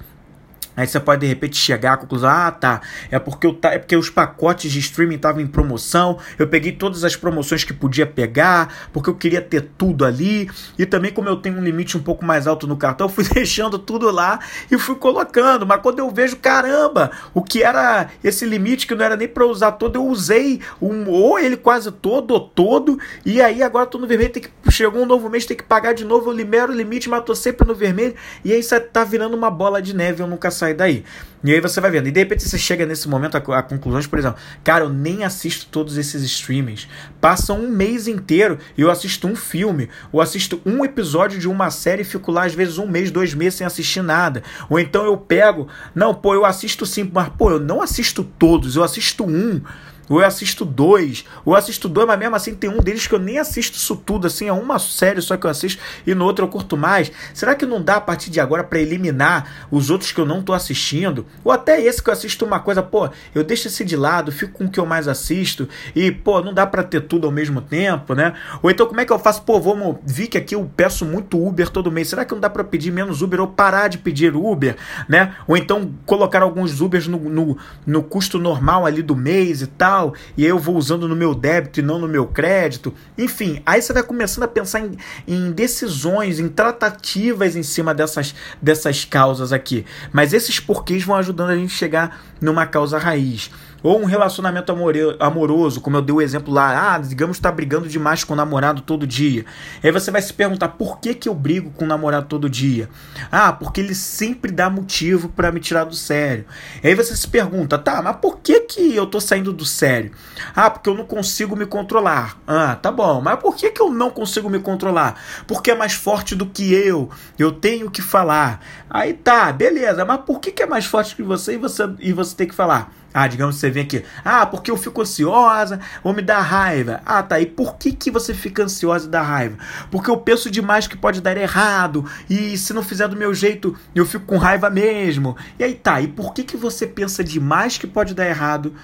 Aí 0.79 0.87
você 0.87 0.97
pode 0.97 1.19
de 1.19 1.27
repente 1.27 1.57
chegar 1.57 1.93
à 1.93 1.97
conclusão: 1.97 2.29
ah, 2.29 2.49
tá, 2.49 2.79
é 3.11 3.19
porque, 3.19 3.45
eu, 3.45 3.59
é 3.63 3.77
porque 3.77 3.97
os 3.97 4.09
pacotes 4.09 4.71
de 4.71 4.79
streaming 4.79 5.15
estavam 5.15 5.41
em 5.41 5.47
promoção, 5.47 6.17
eu 6.37 6.47
peguei 6.47 6.71
todas 6.71 7.03
as 7.03 7.17
promoções 7.17 7.65
que 7.65 7.73
podia 7.73 8.05
pegar, 8.05 8.87
porque 8.93 9.09
eu 9.09 9.15
queria 9.15 9.41
ter 9.41 9.71
tudo 9.77 10.05
ali, 10.05 10.49
e 10.77 10.85
também, 10.85 11.11
como 11.11 11.27
eu 11.27 11.35
tenho 11.35 11.57
um 11.57 11.61
limite 11.61 11.97
um 11.97 12.01
pouco 12.01 12.23
mais 12.23 12.47
alto 12.47 12.65
no 12.65 12.77
cartão, 12.77 13.07
eu 13.07 13.11
fui 13.11 13.25
deixando 13.27 13.77
tudo 13.77 14.09
lá 14.09 14.39
e 14.71 14.77
fui 14.77 14.95
colocando. 14.95 15.67
Mas 15.67 15.81
quando 15.81 15.99
eu 15.99 16.09
vejo, 16.09 16.37
caramba, 16.37 17.11
o 17.33 17.43
que 17.43 17.61
era 17.61 18.07
esse 18.23 18.45
limite 18.45 18.87
que 18.87 18.95
não 18.95 19.03
era 19.03 19.17
nem 19.17 19.27
para 19.27 19.45
usar 19.45 19.73
todo, 19.73 19.97
eu 19.97 20.05
usei 20.07 20.61
um, 20.81 21.09
ou 21.09 21.37
ele 21.37 21.57
quase 21.57 21.91
todo 21.91 22.31
ou 22.31 22.39
todo, 22.39 22.97
e 23.25 23.41
aí 23.41 23.61
agora 23.61 23.85
tô 23.85 23.97
no 23.97 24.07
vermelho, 24.07 24.31
tem 24.31 24.43
que, 24.43 24.71
chegou 24.71 25.01
um 25.01 25.05
novo 25.05 25.29
mês, 25.29 25.45
tem 25.45 25.57
que 25.57 25.63
pagar 25.63 25.91
de 25.91 26.05
novo, 26.05 26.29
eu 26.29 26.33
libero 26.33 26.71
o 26.71 26.75
limite, 26.75 27.09
mas 27.09 27.25
tô 27.25 27.35
sempre 27.35 27.67
no 27.67 27.75
vermelho, 27.75 28.15
e 28.45 28.53
aí 28.53 28.63
você 28.63 28.79
tá 28.79 29.03
virando 29.03 29.35
uma 29.35 29.51
bola 29.51 29.81
de 29.81 29.93
neve, 29.93 30.23
eu 30.23 30.27
nunca 30.27 30.49
saio 30.69 30.75
daí. 30.75 31.03
E 31.41 31.53
aí 31.53 31.61
você 31.61 31.79
vai 31.79 31.89
vendo. 31.89 32.07
E 32.07 32.11
de 32.11 32.19
repente 32.19 32.43
você 32.43 32.57
chega 32.57 32.85
nesse 32.85 33.07
momento 33.07 33.35
a, 33.35 33.59
a 33.59 33.63
conclusões, 33.63 34.05
por 34.05 34.19
exemplo, 34.19 34.39
cara, 34.63 34.83
eu 34.83 34.89
nem 34.89 35.23
assisto 35.23 35.67
todos 35.71 35.97
esses 35.97 36.21
streamings. 36.23 36.87
Passam 37.21 37.61
um 37.61 37.69
mês 37.69 38.07
inteiro 38.07 38.59
e 38.77 38.81
eu 38.81 38.91
assisto 38.91 39.27
um 39.27 39.35
filme, 39.35 39.89
ou 40.11 40.21
assisto 40.21 40.61
um 40.65 40.83
episódio 40.83 41.39
de 41.39 41.47
uma 41.47 41.69
série 41.71 42.01
e 42.01 42.05
fico 42.05 42.31
lá 42.31 42.45
às 42.45 42.53
vezes 42.53 42.77
um 42.77 42.87
mês, 42.87 43.09
dois 43.09 43.33
meses 43.33 43.55
sem 43.55 43.65
assistir 43.65 44.01
nada. 44.01 44.43
Ou 44.69 44.79
então 44.79 45.05
eu 45.05 45.17
pego, 45.17 45.67
não, 45.95 46.13
pô, 46.13 46.33
eu 46.33 46.45
assisto 46.45 46.85
sim, 46.85 47.09
mas 47.11 47.29
pô, 47.29 47.51
eu 47.51 47.59
não 47.59 47.81
assisto 47.81 48.23
todos, 48.37 48.75
eu 48.75 48.83
assisto 48.83 49.23
um 49.23 49.61
ou 50.09 50.19
eu 50.19 50.27
assisto 50.27 50.65
dois, 50.65 51.23
ou 51.45 51.53
eu 51.53 51.57
assisto 51.57 51.87
dois, 51.87 52.07
mas 52.07 52.17
mesmo 52.17 52.35
assim 52.35 52.55
tem 52.55 52.69
um 52.69 52.79
deles 52.79 53.05
que 53.05 53.13
eu 53.13 53.19
nem 53.19 53.37
assisto 53.37 53.77
isso 53.77 53.95
tudo, 53.95 54.25
assim, 54.27 54.47
é 54.47 54.53
uma 54.53 54.79
série 54.79 55.21
só 55.21 55.37
que 55.37 55.45
eu 55.45 55.49
assisto 55.49 55.81
e 56.05 56.15
no 56.15 56.25
outro 56.25 56.45
eu 56.45 56.49
curto 56.49 56.75
mais. 56.75 57.11
Será 57.33 57.53
que 57.53 57.65
não 57.65 57.81
dá 57.81 57.97
a 57.97 58.01
partir 58.01 58.31
de 58.31 58.39
agora 58.39 58.63
para 58.63 58.79
eliminar 58.79 59.67
os 59.69 59.91
outros 59.91 60.11
que 60.11 60.19
eu 60.19 60.25
não 60.25 60.41
tô 60.41 60.51
assistindo? 60.51 61.25
Ou 61.43 61.51
até 61.51 61.79
esse 61.79 62.01
que 62.01 62.09
eu 62.09 62.13
assisto 62.13 62.43
uma 62.45 62.59
coisa, 62.59 62.81
pô, 62.81 63.09
eu 63.35 63.43
deixo 63.43 63.67
esse 63.67 63.85
de 63.85 63.95
lado, 63.95 64.31
fico 64.31 64.53
com 64.53 64.65
o 64.65 64.69
que 64.69 64.79
eu 64.79 64.85
mais 64.85 65.07
assisto 65.07 65.69
e, 65.95 66.11
pô, 66.11 66.41
não 66.41 66.53
dá 66.53 66.65
para 66.65 66.83
ter 66.83 67.01
tudo 67.01 67.27
ao 67.27 67.31
mesmo 67.31 67.61
tempo, 67.61 68.15
né? 68.15 68.33
Ou 68.63 68.71
então 68.71 68.87
como 68.87 68.99
é 68.99 69.05
que 69.05 69.13
eu 69.13 69.19
faço? 69.19 69.43
Pô, 69.43 69.59
vamos, 69.59 69.97
vi 70.03 70.27
que 70.27 70.37
aqui 70.37 70.55
eu 70.55 70.69
peço 70.75 71.05
muito 71.05 71.45
Uber 71.45 71.69
todo 71.69 71.91
mês, 71.91 72.09
será 72.09 72.25
que 72.25 72.33
não 72.33 72.41
dá 72.41 72.49
para 72.49 72.63
pedir 72.63 72.91
menos 72.91 73.21
Uber 73.21 73.41
ou 73.41 73.47
parar 73.47 73.87
de 73.87 73.99
pedir 73.99 74.35
Uber, 74.35 74.75
né? 75.07 75.35
Ou 75.47 75.55
então 75.55 75.91
colocar 76.05 76.41
alguns 76.41 76.81
Ubers 76.81 77.07
no, 77.07 77.17
no, 77.17 77.57
no 77.85 78.01
custo 78.01 78.39
normal 78.39 78.85
ali 78.85 79.01
do 79.01 79.15
mês 79.15 79.61
e 79.61 79.67
tal 79.67 79.98
tal, 79.99 80.13
e 80.37 80.45
eu 80.45 80.57
vou 80.57 80.77
usando 80.77 81.07
no 81.07 81.15
meu 81.15 81.35
débito 81.35 81.79
e 81.79 81.83
não 81.83 81.99
no 81.99 82.07
meu 82.07 82.25
crédito. 82.25 82.93
Enfim, 83.17 83.61
aí 83.65 83.81
você 83.81 83.91
vai 83.91 84.03
começando 84.03 84.43
a 84.43 84.47
pensar 84.47 84.79
em, 84.79 84.97
em 85.27 85.51
decisões, 85.51 86.39
em 86.39 86.47
tratativas 86.47 87.55
em 87.55 87.63
cima 87.63 87.93
dessas, 87.93 88.33
dessas 88.61 89.03
causas 89.03 89.51
aqui. 89.51 89.85
Mas 90.11 90.33
esses 90.33 90.59
porquês 90.59 91.03
vão 91.03 91.15
ajudando 91.17 91.49
a 91.49 91.55
gente 91.55 91.73
a 91.73 91.77
chegar 91.77 92.21
numa 92.39 92.65
causa 92.65 92.97
raiz. 92.97 93.51
Ou 93.81 94.01
um 94.01 94.05
relacionamento 94.05 94.73
amoroso, 95.19 95.81
como 95.81 95.97
eu 95.97 96.01
dei 96.01 96.13
o 96.13 96.21
exemplo 96.21 96.53
lá, 96.53 96.95
ah, 96.95 96.97
digamos 96.97 97.37
que 97.37 97.39
está 97.39 97.51
brigando 97.51 97.87
demais 97.87 98.23
com 98.23 98.33
o 98.33 98.35
namorado 98.35 98.81
todo 98.81 99.07
dia. 99.07 99.45
Aí 99.83 99.91
você 99.91 100.11
vai 100.11 100.21
se 100.21 100.33
perguntar, 100.33 100.69
por 100.69 100.99
que, 100.99 101.13
que 101.13 101.29
eu 101.29 101.33
brigo 101.33 101.71
com 101.71 101.85
o 101.85 101.87
namorado 101.87 102.27
todo 102.27 102.49
dia? 102.49 102.89
Ah, 103.31 103.53
porque 103.53 103.79
ele 103.79 103.95
sempre 103.95 104.51
dá 104.51 104.69
motivo 104.69 105.29
para 105.29 105.51
me 105.51 105.59
tirar 105.59 105.85
do 105.85 105.95
sério. 105.95 106.45
Aí 106.83 106.93
você 106.93 107.15
se 107.15 107.27
pergunta, 107.27 107.77
tá, 107.77 108.01
mas 108.01 108.17
por 108.17 108.39
que, 108.39 108.59
que 108.61 108.95
eu 108.95 109.05
tô 109.05 109.21
saindo 109.21 109.53
do 109.53 109.65
sério? 109.65 110.11
Ah, 110.55 110.69
porque 110.69 110.89
eu 110.89 110.95
não 110.95 111.05
consigo 111.05 111.55
me 111.55 111.65
controlar. 111.65 112.37
Ah, 112.45 112.75
tá 112.75 112.91
bom, 112.91 113.21
mas 113.21 113.39
por 113.39 113.55
que, 113.55 113.71
que 113.71 113.81
eu 113.81 113.91
não 113.91 114.09
consigo 114.09 114.49
me 114.49 114.59
controlar? 114.59 115.19
Porque 115.47 115.71
é 115.71 115.75
mais 115.75 115.93
forte 115.93 116.35
do 116.35 116.45
que 116.45 116.73
eu, 116.73 117.09
eu 117.37 117.51
tenho 117.51 117.89
que 117.89 118.01
falar. 118.01 118.61
Aí 118.89 119.13
tá, 119.13 119.51
beleza, 119.51 120.03
mas 120.03 120.21
por 120.21 120.39
que, 120.39 120.51
que 120.51 120.63
é 120.63 120.65
mais 120.65 120.85
forte 120.85 121.15
que 121.15 121.23
você 121.23 121.53
e 121.53 121.57
você, 121.57 121.89
e 121.99 122.11
você 122.11 122.35
tem 122.35 122.47
que 122.47 122.55
falar? 122.55 122.98
Ah, 123.13 123.27
digamos 123.27 123.55
que 123.55 123.61
você 123.61 123.69
vem 123.71 123.83
aqui. 123.83 124.03
Ah, 124.23 124.45
porque 124.45 124.69
eu 124.69 124.77
fico 124.77 125.01
ansiosa 125.01 125.79
ou 126.03 126.13
me 126.13 126.21
dá 126.21 126.39
raiva. 126.39 127.01
Ah, 127.05 127.23
tá. 127.23 127.39
E 127.39 127.45
por 127.45 127.77
que, 127.77 127.91
que 127.91 128.11
você 128.11 128.33
fica 128.33 128.63
ansiosa 128.63 129.07
e 129.07 129.09
dá 129.09 129.21
raiva? 129.21 129.57
Porque 129.89 130.09
eu 130.09 130.17
penso 130.17 130.49
demais 130.51 130.87
que 130.87 130.95
pode 130.95 131.21
dar 131.21 131.35
errado. 131.35 132.05
E 132.29 132.57
se 132.57 132.73
não 132.73 132.83
fizer 132.83 133.07
do 133.07 133.15
meu 133.15 133.33
jeito, 133.33 133.75
eu 133.95 134.05
fico 134.05 134.25
com 134.25 134.37
raiva 134.37 134.69
mesmo. 134.69 135.35
E 135.57 135.63
aí 135.63 135.73
tá. 135.73 135.99
E 136.01 136.07
por 136.07 136.33
que, 136.33 136.43
que 136.43 136.55
você 136.55 136.85
pensa 136.85 137.23
demais 137.23 137.77
que 137.77 137.87
pode 137.87 138.13
dar 138.13 138.27
errado? 138.27 138.75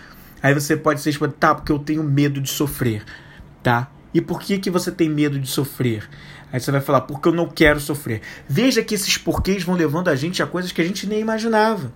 Aí 0.41 0.53
você 0.53 0.75
pode 0.75 1.01
ser 1.01 1.09
responder, 1.09 1.33
tá, 1.39 1.55
porque 1.55 1.71
eu 1.71 1.79
tenho 1.79 2.03
medo 2.03 2.41
de 2.41 2.49
sofrer. 2.49 3.03
Tá? 3.61 3.89
E 4.13 4.21
por 4.21 4.39
que, 4.39 4.57
que 4.57 4.69
você 4.69 4.91
tem 4.91 5.09
medo 5.09 5.39
de 5.39 5.47
sofrer? 5.47 6.07
Aí 6.51 6.59
você 6.59 6.71
vai 6.71 6.81
falar, 6.81 7.01
porque 7.01 7.27
eu 7.27 7.33
não 7.33 7.47
quero 7.47 7.79
sofrer. 7.79 8.21
Veja 8.47 8.83
que 8.83 8.95
esses 8.95 9.17
porquês 9.17 9.63
vão 9.63 9.75
levando 9.75 10.07
a 10.07 10.15
gente 10.15 10.41
a 10.41 10.47
coisas 10.47 10.71
que 10.71 10.81
a 10.81 10.85
gente 10.85 11.05
nem 11.05 11.19
imaginava. 11.19 11.91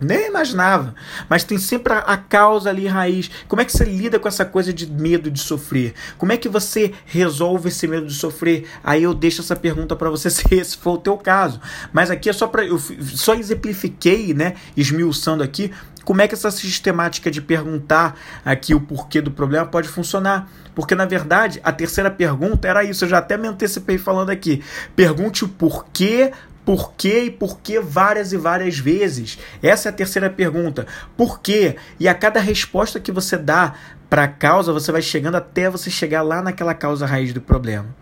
Nem 0.00 0.26
imaginava. 0.26 0.94
Mas 1.28 1.44
tem 1.44 1.56
sempre 1.56 1.92
a, 1.92 2.16
causa 2.16 2.68
ali 2.68 2.86
raiz. 2.86 3.30
Como 3.46 3.62
é 3.62 3.64
que 3.64 3.72
você 3.72 3.84
lida 3.84 4.18
com 4.18 4.26
essa 4.26 4.44
coisa 4.44 4.72
de 4.72 4.90
medo 4.90 5.30
de 5.30 5.40
sofrer? 5.40 5.94
Como 6.18 6.32
é 6.32 6.36
que 6.36 6.48
você 6.48 6.92
resolve 7.06 7.68
esse 7.68 7.86
medo 7.86 8.06
de 8.06 8.14
sofrer? 8.14 8.66
Aí 8.82 9.02
eu 9.02 9.14
deixo 9.14 9.40
essa 9.40 9.54
pergunta 9.54 9.94
para 9.94 10.10
você 10.10 10.28
se 10.30 10.42
esse 10.54 10.76
for 10.76 10.94
o 10.94 10.98
teu 10.98 11.16
caso. 11.16 11.60
Mas 11.92 12.10
aqui 12.10 12.28
é 12.28 12.32
só 12.32 12.46
para 12.46 12.64
eu 12.64 12.78
só 12.78 13.34
exemplifiquei, 13.34 14.34
né, 14.34 14.54
esmiuçando 14.76 15.42
aqui, 15.42 15.70
como 16.04 16.20
é 16.20 16.28
que 16.28 16.34
essa 16.34 16.50
sistemática 16.50 17.30
de 17.30 17.40
perguntar 17.40 18.18
aqui 18.44 18.74
o 18.74 18.80
porquê 18.80 19.20
do 19.20 19.30
problema 19.30 19.66
pode 19.66 19.88
funcionar. 19.88 20.50
Porque, 20.74 20.94
na 20.94 21.06
verdade, 21.06 21.60
a 21.64 21.72
terceira 21.72 22.10
pergunta 22.10 22.68
era 22.68 22.84
isso. 22.84 23.04
Eu 23.04 23.08
já 23.08 23.18
até 23.18 23.36
me 23.36 23.48
antecipei 23.48 23.96
falando 23.96 24.30
aqui. 24.30 24.62
Pergunte 24.94 25.44
o 25.44 25.48
porquê 25.48 26.32
por 26.64 26.94
quê 26.94 27.24
e 27.24 27.30
por 27.30 27.58
que 27.58 27.78
várias 27.78 28.32
e 28.32 28.36
várias 28.36 28.78
vezes? 28.78 29.38
Essa 29.62 29.88
é 29.88 29.90
a 29.90 29.92
terceira 29.92 30.30
pergunta. 30.30 30.86
Por 31.16 31.40
quê? 31.40 31.76
E 32.00 32.08
a 32.08 32.14
cada 32.14 32.40
resposta 32.40 32.98
que 32.98 33.12
você 33.12 33.36
dá 33.36 33.74
para 34.08 34.24
a 34.24 34.28
causa, 34.28 34.72
você 34.72 34.90
vai 34.90 35.02
chegando 35.02 35.36
até 35.36 35.68
você 35.68 35.90
chegar 35.90 36.22
lá 36.22 36.40
naquela 36.40 36.74
causa 36.74 37.06
raiz 37.06 37.32
do 37.32 37.40
problema. 37.40 37.94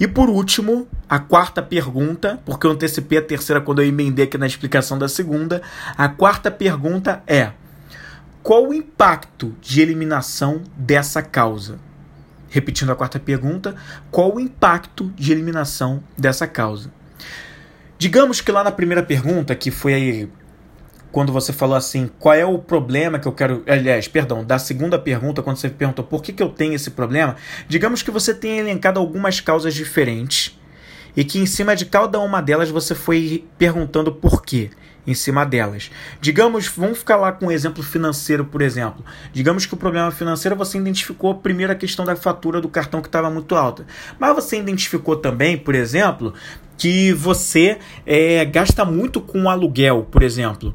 E 0.00 0.08
por 0.08 0.28
último, 0.28 0.88
a 1.08 1.18
quarta 1.18 1.62
pergunta, 1.62 2.40
porque 2.44 2.66
eu 2.66 2.72
antecipei 2.72 3.18
a 3.18 3.22
terceira 3.22 3.60
quando 3.60 3.80
eu 3.80 3.86
emendei 3.86 4.24
aqui 4.24 4.36
na 4.36 4.46
explicação 4.46 4.98
da 4.98 5.08
segunda. 5.08 5.62
A 5.96 6.08
quarta 6.08 6.50
pergunta 6.50 7.22
é: 7.26 7.52
qual 8.42 8.68
o 8.68 8.74
impacto 8.74 9.54
de 9.60 9.80
eliminação 9.80 10.62
dessa 10.76 11.22
causa? 11.22 11.78
Repetindo 12.48 12.90
a 12.90 12.96
quarta 12.96 13.20
pergunta, 13.20 13.76
qual 14.10 14.34
o 14.34 14.40
impacto 14.40 15.12
de 15.14 15.30
eliminação 15.30 16.02
dessa 16.18 16.48
causa? 16.48 16.90
Digamos 18.00 18.40
que 18.40 18.50
lá 18.50 18.64
na 18.64 18.72
primeira 18.72 19.02
pergunta, 19.02 19.54
que 19.54 19.70
foi 19.70 19.92
aí 19.92 20.28
quando 21.12 21.34
você 21.34 21.52
falou 21.52 21.76
assim, 21.76 22.08
qual 22.18 22.34
é 22.34 22.46
o 22.46 22.58
problema 22.58 23.18
que 23.18 23.28
eu 23.28 23.32
quero. 23.32 23.62
Aliás, 23.68 24.08
perdão, 24.08 24.42
da 24.42 24.58
segunda 24.58 24.98
pergunta, 24.98 25.42
quando 25.42 25.58
você 25.58 25.68
perguntou 25.68 26.02
por 26.02 26.22
que, 26.22 26.32
que 26.32 26.42
eu 26.42 26.48
tenho 26.48 26.72
esse 26.72 26.92
problema, 26.92 27.36
digamos 27.68 28.02
que 28.02 28.10
você 28.10 28.32
tenha 28.32 28.58
elencado 28.58 28.98
algumas 28.98 29.40
causas 29.40 29.74
diferentes 29.74 30.58
e 31.16 31.24
que 31.24 31.38
em 31.38 31.46
cima 31.46 31.74
de 31.74 31.86
cada 31.86 32.18
uma 32.20 32.40
delas 32.40 32.70
você 32.70 32.94
foi 32.94 33.44
perguntando 33.58 34.12
por 34.12 34.42
quê 34.42 34.70
em 35.06 35.14
cima 35.14 35.44
delas. 35.44 35.90
Digamos, 36.20 36.68
vamos 36.68 36.98
ficar 36.98 37.16
lá 37.16 37.32
com 37.32 37.46
um 37.46 37.50
exemplo 37.50 37.82
financeiro, 37.82 38.44
por 38.44 38.62
exemplo. 38.62 39.04
Digamos 39.32 39.66
que 39.66 39.74
o 39.74 39.76
problema 39.76 40.10
financeiro 40.10 40.56
você 40.56 40.78
identificou 40.78 41.34
primeiro 41.34 41.72
a 41.72 41.76
questão 41.76 42.04
da 42.04 42.14
fatura 42.14 42.60
do 42.60 42.68
cartão 42.68 43.00
que 43.00 43.08
estava 43.08 43.30
muito 43.30 43.54
alta. 43.54 43.86
Mas 44.18 44.34
você 44.34 44.58
identificou 44.58 45.16
também, 45.16 45.56
por 45.56 45.74
exemplo, 45.74 46.34
que 46.76 47.12
você 47.12 47.78
é, 48.06 48.44
gasta 48.44 48.84
muito 48.84 49.20
com 49.20 49.50
aluguel, 49.50 50.06
por 50.10 50.22
exemplo. 50.22 50.74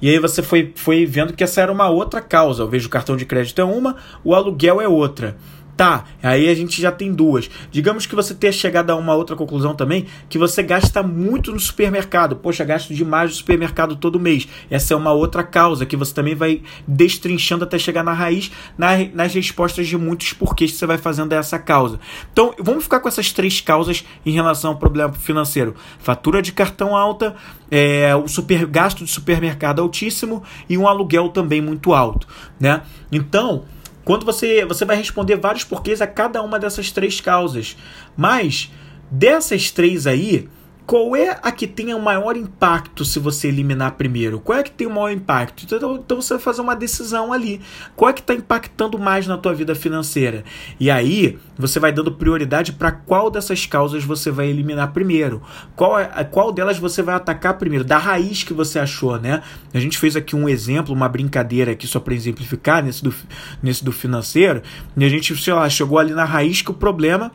E 0.00 0.10
aí 0.10 0.18
você 0.18 0.42
foi, 0.42 0.72
foi 0.74 1.06
vendo 1.06 1.32
que 1.32 1.42
essa 1.42 1.62
era 1.62 1.72
uma 1.72 1.88
outra 1.88 2.20
causa. 2.20 2.62
Eu 2.62 2.68
vejo 2.68 2.88
o 2.88 2.90
cartão 2.90 3.16
de 3.16 3.24
crédito 3.24 3.60
é 3.60 3.64
uma, 3.64 3.96
o 4.22 4.34
aluguel 4.34 4.80
é 4.80 4.88
outra. 4.88 5.36
Tá, 5.76 6.04
aí 6.22 6.48
a 6.48 6.54
gente 6.54 6.80
já 6.80 6.90
tem 6.90 7.12
duas. 7.12 7.50
Digamos 7.70 8.06
que 8.06 8.14
você 8.14 8.34
tenha 8.34 8.52
chegado 8.52 8.90
a 8.90 8.96
uma 8.96 9.14
outra 9.14 9.36
conclusão 9.36 9.74
também, 9.74 10.06
que 10.26 10.38
você 10.38 10.62
gasta 10.62 11.02
muito 11.02 11.52
no 11.52 11.60
supermercado. 11.60 12.34
Poxa, 12.34 12.64
gasto 12.64 12.94
demais 12.94 13.30
no 13.30 13.36
supermercado 13.36 13.94
todo 13.94 14.18
mês. 14.18 14.48
Essa 14.70 14.94
é 14.94 14.96
uma 14.96 15.12
outra 15.12 15.44
causa 15.44 15.84
que 15.84 15.94
você 15.94 16.14
também 16.14 16.34
vai 16.34 16.62
destrinchando 16.88 17.64
até 17.64 17.78
chegar 17.78 18.02
na 18.02 18.14
raiz, 18.14 18.50
nas 18.78 19.34
respostas 19.34 19.86
de 19.86 19.98
muitos 19.98 20.32
porquês 20.32 20.72
que 20.72 20.78
você 20.78 20.86
vai 20.86 20.96
fazendo 20.96 21.34
essa 21.34 21.58
causa. 21.58 22.00
Então, 22.32 22.54
vamos 22.58 22.84
ficar 22.84 23.00
com 23.00 23.08
essas 23.08 23.30
três 23.30 23.60
causas 23.60 24.02
em 24.24 24.30
relação 24.30 24.70
ao 24.70 24.78
problema 24.78 25.12
financeiro: 25.12 25.74
fatura 25.98 26.40
de 26.40 26.52
cartão 26.52 26.96
alta, 26.96 27.36
é, 27.70 28.16
o 28.16 28.26
super, 28.26 28.64
gasto 28.64 29.04
de 29.04 29.10
supermercado 29.10 29.82
altíssimo 29.82 30.42
e 30.70 30.78
um 30.78 30.88
aluguel 30.88 31.28
também 31.28 31.60
muito 31.60 31.92
alto. 31.92 32.26
Né? 32.58 32.80
Então 33.12 33.64
quando 34.06 34.24
você, 34.24 34.64
você 34.64 34.84
vai 34.84 34.96
responder 34.96 35.34
vários 35.34 35.64
porquês 35.64 36.00
a 36.00 36.06
cada 36.06 36.40
uma 36.40 36.60
dessas 36.60 36.92
três 36.92 37.20
causas. 37.20 37.76
Mas 38.16 38.70
dessas 39.10 39.72
três 39.72 40.06
aí, 40.06 40.48
qual 40.86 41.16
é 41.16 41.36
a 41.42 41.50
que 41.50 41.66
tem 41.66 41.92
o 41.92 42.00
maior 42.00 42.36
impacto 42.36 43.04
se 43.04 43.18
você 43.18 43.48
eliminar 43.48 43.92
primeiro? 43.92 44.38
Qual 44.38 44.56
é 44.56 44.60
a 44.60 44.64
que 44.64 44.70
tem 44.70 44.86
o 44.86 44.90
maior 44.90 45.10
impacto? 45.10 45.64
Então, 45.64 45.96
então 45.96 46.22
você 46.22 46.34
vai 46.34 46.42
fazer 46.42 46.62
uma 46.62 46.76
decisão 46.76 47.32
ali. 47.32 47.60
Qual 47.96 48.08
é 48.08 48.12
que 48.12 48.20
está 48.20 48.32
impactando 48.32 48.96
mais 48.96 49.26
na 49.26 49.36
tua 49.36 49.52
vida 49.52 49.74
financeira? 49.74 50.44
E 50.78 50.88
aí 50.88 51.38
você 51.58 51.80
vai 51.80 51.90
dando 51.90 52.12
prioridade 52.12 52.72
para 52.72 52.92
qual 52.92 53.30
dessas 53.30 53.66
causas 53.66 54.04
você 54.04 54.30
vai 54.30 54.46
eliminar 54.48 54.92
primeiro. 54.92 55.42
Qual, 55.74 55.98
é, 55.98 56.06
qual 56.22 56.52
delas 56.52 56.78
você 56.78 57.02
vai 57.02 57.16
atacar 57.16 57.58
primeiro? 57.58 57.84
Da 57.84 57.98
raiz 57.98 58.44
que 58.44 58.54
você 58.54 58.78
achou, 58.78 59.18
né? 59.18 59.42
A 59.74 59.80
gente 59.80 59.98
fez 59.98 60.14
aqui 60.14 60.36
um 60.36 60.48
exemplo, 60.48 60.94
uma 60.94 61.08
brincadeira 61.08 61.72
aqui 61.72 61.88
só 61.88 61.98
para 61.98 62.14
exemplificar 62.14 62.84
nesse 62.84 63.02
do, 63.02 63.12
nesse 63.60 63.84
do 63.84 63.90
financeiro. 63.90 64.62
E 64.96 65.04
a 65.04 65.08
gente, 65.08 65.36
sei 65.36 65.52
lá, 65.52 65.68
chegou 65.68 65.98
ali 65.98 66.12
na 66.12 66.24
raiz 66.24 66.62
que 66.62 66.70
o 66.70 66.74
problema 66.74 67.32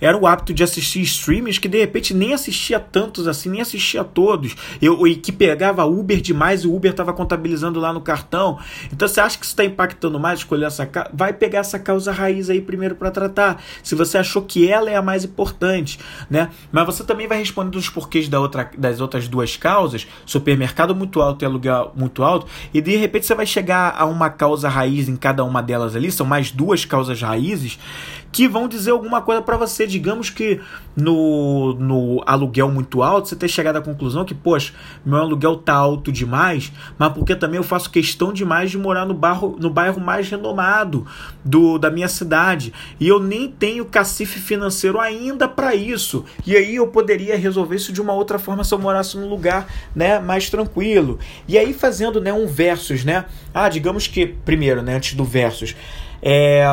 era 0.00 0.16
o 0.16 0.26
hábito 0.26 0.52
de 0.52 0.62
assistir 0.62 1.00
streamers 1.02 1.58
que 1.58 1.68
de 1.68 1.78
repente 1.78 2.14
nem 2.14 2.32
assistia 2.32 2.78
tantos 2.78 3.26
assim, 3.26 3.48
nem 3.48 3.60
assistia 3.60 4.04
todos. 4.04 4.54
Eu, 4.80 5.06
e 5.06 5.16
que 5.16 5.32
pegava 5.32 5.84
Uber 5.84 6.20
demais 6.20 6.62
e 6.62 6.66
o 6.66 6.74
Uber 6.74 6.90
estava 6.90 7.12
contabilizando 7.12 7.80
lá 7.80 7.92
no 7.92 8.00
cartão. 8.00 8.58
Então 8.92 9.06
você 9.06 9.20
acha 9.20 9.38
que 9.38 9.44
isso 9.44 9.52
está 9.52 9.64
impactando 9.64 10.18
mais 10.18 10.40
escolher 10.40 10.66
essa 10.66 10.88
Vai 11.12 11.32
pegar 11.32 11.60
essa 11.60 11.78
causa 11.78 12.12
raiz 12.12 12.50
aí 12.50 12.60
primeiro 12.60 12.94
para 12.94 13.10
tratar. 13.10 13.62
Se 13.82 13.94
você 13.94 14.18
achou 14.18 14.42
que 14.42 14.68
ela 14.68 14.90
é 14.90 14.96
a 14.96 15.02
mais 15.02 15.24
importante, 15.24 15.98
né? 16.28 16.50
Mas 16.72 16.86
você 16.86 17.04
também 17.04 17.26
vai 17.26 17.38
responder 17.38 17.76
os 17.76 17.88
porquês 17.88 18.28
da 18.28 18.40
outra, 18.40 18.70
das 18.76 19.00
outras 19.00 19.28
duas 19.28 19.56
causas, 19.56 20.06
supermercado 20.26 20.94
muito 20.94 21.20
alto 21.20 21.42
e 21.42 21.46
aluguel 21.46 21.92
muito 21.96 22.22
alto, 22.22 22.46
e 22.72 22.80
de 22.80 22.96
repente 22.96 23.26
você 23.26 23.34
vai 23.34 23.46
chegar 23.46 23.94
a 23.96 24.04
uma 24.04 24.30
causa 24.30 24.68
raiz 24.68 25.08
em 25.08 25.16
cada 25.16 25.44
uma 25.44 25.62
delas 25.62 25.94
ali, 25.94 26.10
são 26.10 26.26
mais 26.26 26.50
duas 26.50 26.84
causas 26.84 27.20
raízes 27.20 27.78
que 28.32 28.46
vão 28.46 28.68
dizer 28.68 28.92
alguma 28.92 29.20
coisa 29.20 29.42
para 29.42 29.56
você. 29.56 29.86
Digamos 29.86 30.30
que 30.30 30.60
no, 30.96 31.74
no 31.74 32.22
aluguel 32.26 32.70
muito 32.70 33.02
alto, 33.02 33.28
você 33.28 33.36
ter 33.36 33.48
chegado 33.48 33.76
à 33.76 33.80
conclusão 33.80 34.24
que, 34.24 34.34
poxa, 34.34 34.72
meu 35.04 35.18
aluguel 35.18 35.56
tá 35.56 35.74
alto 35.74 36.12
demais, 36.12 36.72
mas 36.98 37.12
porque 37.12 37.34
também 37.34 37.56
eu 37.56 37.62
faço 37.64 37.90
questão 37.90 38.32
demais 38.32 38.70
de 38.70 38.78
morar 38.78 39.04
no 39.04 39.14
bairro, 39.14 39.56
no 39.58 39.70
bairro 39.70 40.00
mais 40.00 40.28
renomado 40.28 41.06
do, 41.44 41.78
da 41.78 41.90
minha 41.90 42.08
cidade. 42.08 42.72
E 42.98 43.08
eu 43.08 43.18
nem 43.18 43.48
tenho 43.48 43.84
cacife 43.84 44.38
financeiro 44.38 45.00
ainda 45.00 45.48
para 45.48 45.74
isso. 45.74 46.24
E 46.46 46.56
aí 46.56 46.76
eu 46.76 46.86
poderia 46.88 47.36
resolver 47.36 47.76
isso 47.76 47.92
de 47.92 48.00
uma 48.00 48.12
outra 48.12 48.38
forma 48.38 48.62
se 48.62 48.72
eu 48.72 48.78
morasse 48.78 49.16
num 49.16 49.28
lugar 49.28 49.66
né, 49.94 50.18
mais 50.18 50.48
tranquilo. 50.48 51.18
E 51.48 51.58
aí 51.58 51.72
fazendo 51.72 52.20
né, 52.20 52.32
um 52.32 52.46
versus, 52.46 53.04
né? 53.04 53.24
Ah, 53.52 53.68
digamos 53.68 54.06
que, 54.06 54.26
primeiro, 54.26 54.82
né, 54.82 54.96
antes 54.96 55.14
do 55.14 55.24
versus, 55.24 55.74
é 56.22 56.64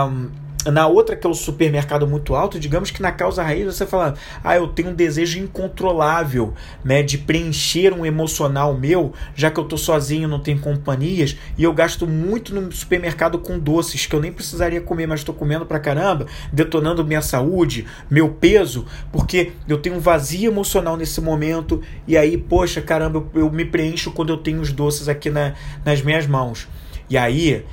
na 0.71 0.87
outra, 0.87 1.15
que 1.15 1.25
é 1.25 1.29
o 1.29 1.33
supermercado 1.33 2.07
muito 2.07 2.35
alto, 2.35 2.59
digamos 2.59 2.91
que 2.91 3.01
na 3.01 3.11
causa 3.11 3.43
raiz 3.43 3.65
você 3.65 3.85
fala: 3.85 4.15
ah, 4.43 4.55
eu 4.55 4.67
tenho 4.67 4.89
um 4.89 4.93
desejo 4.93 5.39
incontrolável 5.39 6.53
né, 6.83 7.01
de 7.01 7.17
preencher 7.17 7.93
um 7.93 8.05
emocional 8.05 8.73
meu, 8.73 9.13
já 9.35 9.49
que 9.49 9.59
eu 9.59 9.65
tô 9.65 9.77
sozinho, 9.77 10.27
não 10.27 10.39
tenho 10.39 10.59
companhias, 10.59 11.37
e 11.57 11.63
eu 11.63 11.73
gasto 11.73 12.05
muito 12.05 12.53
no 12.53 12.71
supermercado 12.71 13.39
com 13.39 13.57
doces 13.57 14.05
que 14.05 14.15
eu 14.15 14.19
nem 14.19 14.31
precisaria 14.31 14.81
comer, 14.81 15.07
mas 15.07 15.21
estou 15.21 15.33
comendo 15.33 15.65
pra 15.65 15.79
caramba, 15.79 16.27
detonando 16.51 17.05
minha 17.05 17.21
saúde, 17.21 17.85
meu 18.09 18.29
peso, 18.29 18.85
porque 19.11 19.53
eu 19.67 19.77
tenho 19.77 19.95
um 19.95 19.99
vazio 19.99 20.51
emocional 20.51 20.97
nesse 20.97 21.21
momento, 21.21 21.81
e 22.07 22.17
aí, 22.17 22.37
poxa, 22.37 22.81
caramba, 22.81 23.23
eu, 23.33 23.41
eu 23.41 23.51
me 23.51 23.65
preencho 23.65 24.11
quando 24.11 24.29
eu 24.29 24.37
tenho 24.37 24.61
os 24.61 24.71
doces 24.71 25.07
aqui 25.07 25.29
na, 25.29 25.53
nas 25.85 26.01
minhas 26.01 26.27
mãos. 26.27 26.67
E 27.09 27.17
aí, 27.17 27.65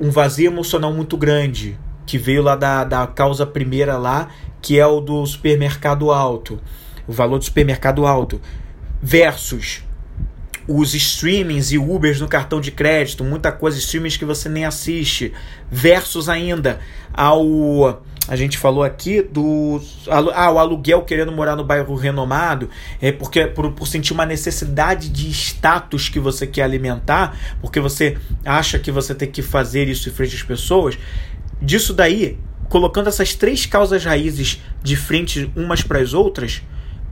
um 0.00 0.10
vazio 0.10 0.46
emocional 0.46 0.92
muito 0.92 1.16
grande 1.16 1.76
que 2.08 2.16
veio 2.16 2.42
lá 2.42 2.56
da, 2.56 2.84
da 2.84 3.06
causa 3.06 3.46
primeira 3.46 3.98
lá, 3.98 4.30
que 4.62 4.80
é 4.80 4.86
o 4.86 4.98
do 4.98 5.24
supermercado 5.26 6.10
alto, 6.10 6.58
o 7.06 7.12
valor 7.12 7.38
do 7.38 7.44
supermercado 7.44 8.06
alto, 8.06 8.40
versus 9.00 9.84
os 10.66 10.94
streamings 10.94 11.70
e 11.70 11.78
Ubers 11.78 12.18
no 12.18 12.26
cartão 12.26 12.62
de 12.62 12.70
crédito, 12.70 13.22
muita 13.22 13.52
coisa, 13.52 13.78
streamings 13.78 14.16
que 14.16 14.24
você 14.24 14.48
nem 14.48 14.64
assiste, 14.64 15.34
versus 15.70 16.30
ainda 16.30 16.80
ao 17.12 18.02
a 18.26 18.36
gente 18.36 18.58
falou 18.58 18.84
aqui 18.84 19.22
do 19.22 19.80
ah, 20.06 20.52
o 20.52 20.58
aluguel 20.58 21.00
querendo 21.00 21.32
morar 21.32 21.56
no 21.56 21.64
bairro 21.64 21.94
renomado, 21.94 22.68
é 23.00 23.10
porque 23.10 23.46
por, 23.46 23.72
por 23.72 23.88
sentir 23.88 24.12
uma 24.12 24.26
necessidade 24.26 25.08
de 25.08 25.30
status 25.30 26.10
que 26.10 26.20
você 26.20 26.46
quer 26.46 26.62
alimentar, 26.62 27.34
porque 27.62 27.80
você 27.80 28.18
acha 28.44 28.78
que 28.78 28.92
você 28.92 29.14
tem 29.14 29.30
que 29.30 29.40
fazer 29.40 29.88
isso 29.88 30.10
em 30.10 30.12
frente 30.12 30.36
às 30.36 30.42
pessoas, 30.42 30.98
disso 31.60 31.92
daí, 31.92 32.38
colocando 32.68 33.08
essas 33.08 33.34
três 33.34 33.66
causas 33.66 34.04
raízes 34.04 34.60
de 34.82 34.96
frente 34.96 35.50
umas 35.56 35.82
para 35.82 36.00
as 36.00 36.12
outras, 36.14 36.62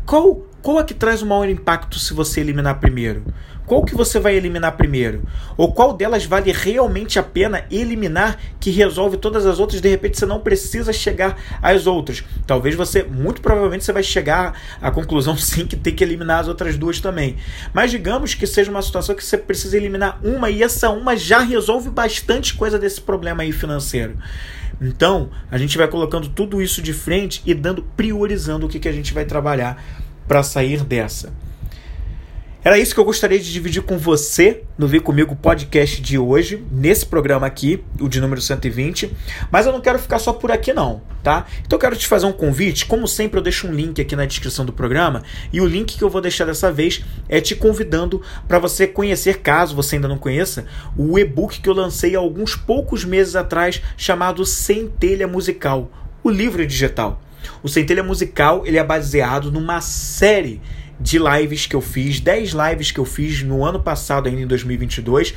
qual, 0.04 0.46
qual 0.66 0.80
é 0.80 0.82
que 0.82 0.94
traz 0.94 1.22
o 1.22 1.26
maior 1.26 1.48
impacto 1.48 1.96
se 1.96 2.12
você 2.12 2.40
eliminar 2.40 2.80
primeiro? 2.80 3.22
Qual 3.64 3.84
que 3.84 3.94
você 3.94 4.18
vai 4.18 4.34
eliminar 4.34 4.76
primeiro? 4.76 5.22
Ou 5.56 5.72
qual 5.72 5.92
delas 5.92 6.24
vale 6.24 6.50
realmente 6.50 7.20
a 7.20 7.22
pena 7.22 7.64
eliminar 7.70 8.36
que 8.58 8.72
resolve 8.72 9.16
todas 9.16 9.46
as 9.46 9.60
outras? 9.60 9.80
De 9.80 9.88
repente 9.88 10.18
você 10.18 10.26
não 10.26 10.40
precisa 10.40 10.92
chegar 10.92 11.38
às 11.62 11.86
outras. 11.86 12.24
Talvez 12.48 12.74
você, 12.74 13.04
muito 13.04 13.40
provavelmente, 13.40 13.84
você 13.84 13.92
vai 13.92 14.02
chegar 14.02 14.60
à 14.82 14.90
conclusão 14.90 15.36
sim 15.38 15.68
que 15.68 15.76
tem 15.76 15.94
que 15.94 16.02
eliminar 16.02 16.40
as 16.40 16.48
outras 16.48 16.76
duas 16.76 16.98
também. 16.98 17.36
Mas 17.72 17.92
digamos 17.92 18.34
que 18.34 18.44
seja 18.44 18.68
uma 18.68 18.82
situação 18.82 19.14
que 19.14 19.24
você 19.24 19.38
precisa 19.38 19.76
eliminar 19.76 20.18
uma 20.24 20.50
e 20.50 20.64
essa 20.64 20.90
uma 20.90 21.16
já 21.16 21.38
resolve 21.38 21.90
bastante 21.90 22.54
coisa 22.54 22.76
desse 22.76 23.00
problema 23.00 23.44
aí 23.44 23.52
financeiro. 23.52 24.16
Então, 24.80 25.30
a 25.48 25.56
gente 25.56 25.78
vai 25.78 25.86
colocando 25.86 26.28
tudo 26.28 26.60
isso 26.60 26.82
de 26.82 26.92
frente 26.92 27.40
e 27.46 27.54
dando 27.54 27.84
priorizando 27.96 28.66
o 28.66 28.68
que, 28.68 28.80
que 28.80 28.88
a 28.88 28.92
gente 28.92 29.14
vai 29.14 29.24
trabalhar 29.24 30.05
para 30.26 30.42
sair 30.42 30.82
dessa. 30.84 31.32
Era 32.66 32.80
isso 32.80 32.92
que 32.92 32.98
eu 32.98 33.04
gostaria 33.04 33.38
de 33.38 33.52
dividir 33.52 33.80
com 33.82 33.96
você 33.96 34.64
no 34.76 34.88
Vem 34.88 34.98
Comigo 34.98 35.36
podcast 35.36 36.02
de 36.02 36.18
hoje, 36.18 36.66
nesse 36.68 37.06
programa 37.06 37.46
aqui, 37.46 37.84
o 38.00 38.08
de 38.08 38.20
número 38.20 38.40
120. 38.40 39.16
Mas 39.52 39.66
eu 39.66 39.72
não 39.72 39.80
quero 39.80 40.00
ficar 40.00 40.18
só 40.18 40.32
por 40.32 40.50
aqui, 40.50 40.72
não, 40.72 41.00
tá? 41.22 41.46
Então 41.64 41.76
eu 41.76 41.80
quero 41.80 41.94
te 41.94 42.08
fazer 42.08 42.26
um 42.26 42.32
convite. 42.32 42.84
Como 42.84 43.06
sempre, 43.06 43.38
eu 43.38 43.42
deixo 43.44 43.68
um 43.68 43.72
link 43.72 44.00
aqui 44.00 44.16
na 44.16 44.26
descrição 44.26 44.66
do 44.66 44.72
programa. 44.72 45.22
E 45.52 45.60
o 45.60 45.64
link 45.64 45.96
que 45.96 46.02
eu 46.02 46.10
vou 46.10 46.20
deixar 46.20 46.44
dessa 46.44 46.72
vez 46.72 47.04
é 47.28 47.40
te 47.40 47.54
convidando 47.54 48.20
para 48.48 48.58
você 48.58 48.84
conhecer, 48.84 49.38
caso 49.38 49.76
você 49.76 49.94
ainda 49.94 50.08
não 50.08 50.18
conheça, 50.18 50.66
o 50.96 51.16
e-book 51.20 51.60
que 51.60 51.68
eu 51.68 51.74
lancei 51.74 52.16
há 52.16 52.18
alguns 52.18 52.56
poucos 52.56 53.04
meses 53.04 53.36
atrás, 53.36 53.80
chamado 53.96 54.44
Centelha 54.44 55.28
Musical 55.28 55.88
o 56.26 56.30
livro 56.30 56.66
digital. 56.66 57.22
O 57.62 57.68
Centelha 57.68 58.02
Musical 58.02 58.66
ele 58.66 58.78
é 58.78 58.84
baseado 58.84 59.50
numa 59.50 59.80
série 59.80 60.60
de 60.98 61.18
lives 61.18 61.66
que 61.66 61.76
eu 61.76 61.80
fiz, 61.80 62.20
10 62.20 62.52
lives 62.52 62.90
que 62.90 62.98
eu 62.98 63.04
fiz 63.04 63.42
no 63.42 63.64
ano 63.64 63.80
passado, 63.80 64.28
ainda 64.28 64.40
em 64.40 64.46
2022, 64.46 65.34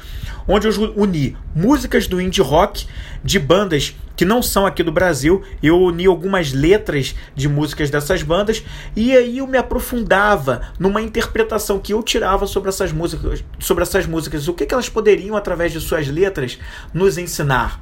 onde 0.47 0.67
eu 0.67 0.93
uni 0.95 1.35
músicas 1.53 2.07
do 2.07 2.21
indie 2.21 2.41
rock 2.41 2.87
de 3.23 3.37
bandas 3.37 3.95
que 4.15 4.25
não 4.25 4.41
são 4.41 4.65
aqui 4.65 4.83
do 4.83 4.91
Brasil. 4.91 5.43
Eu 5.61 5.79
uni 5.81 6.05
algumas 6.05 6.53
letras 6.53 7.15
de 7.35 7.47
músicas 7.47 7.89
dessas 7.89 8.23
bandas 8.23 8.63
e 8.95 9.15
aí 9.15 9.39
eu 9.39 9.47
me 9.47 9.57
aprofundava 9.57 10.61
numa 10.79 11.01
interpretação 11.01 11.79
que 11.79 11.93
eu 11.93 12.01
tirava 12.01 12.47
sobre 12.47 12.69
essas 12.69 12.91
músicas, 12.91 13.43
sobre 13.59 13.83
essas 13.83 14.05
músicas, 14.05 14.47
o 14.47 14.53
que, 14.53 14.65
que 14.65 14.73
elas 14.73 14.89
poderiam 14.89 15.35
através 15.35 15.71
de 15.71 15.79
suas 15.79 16.07
letras 16.07 16.57
nos 16.93 17.17
ensinar 17.17 17.81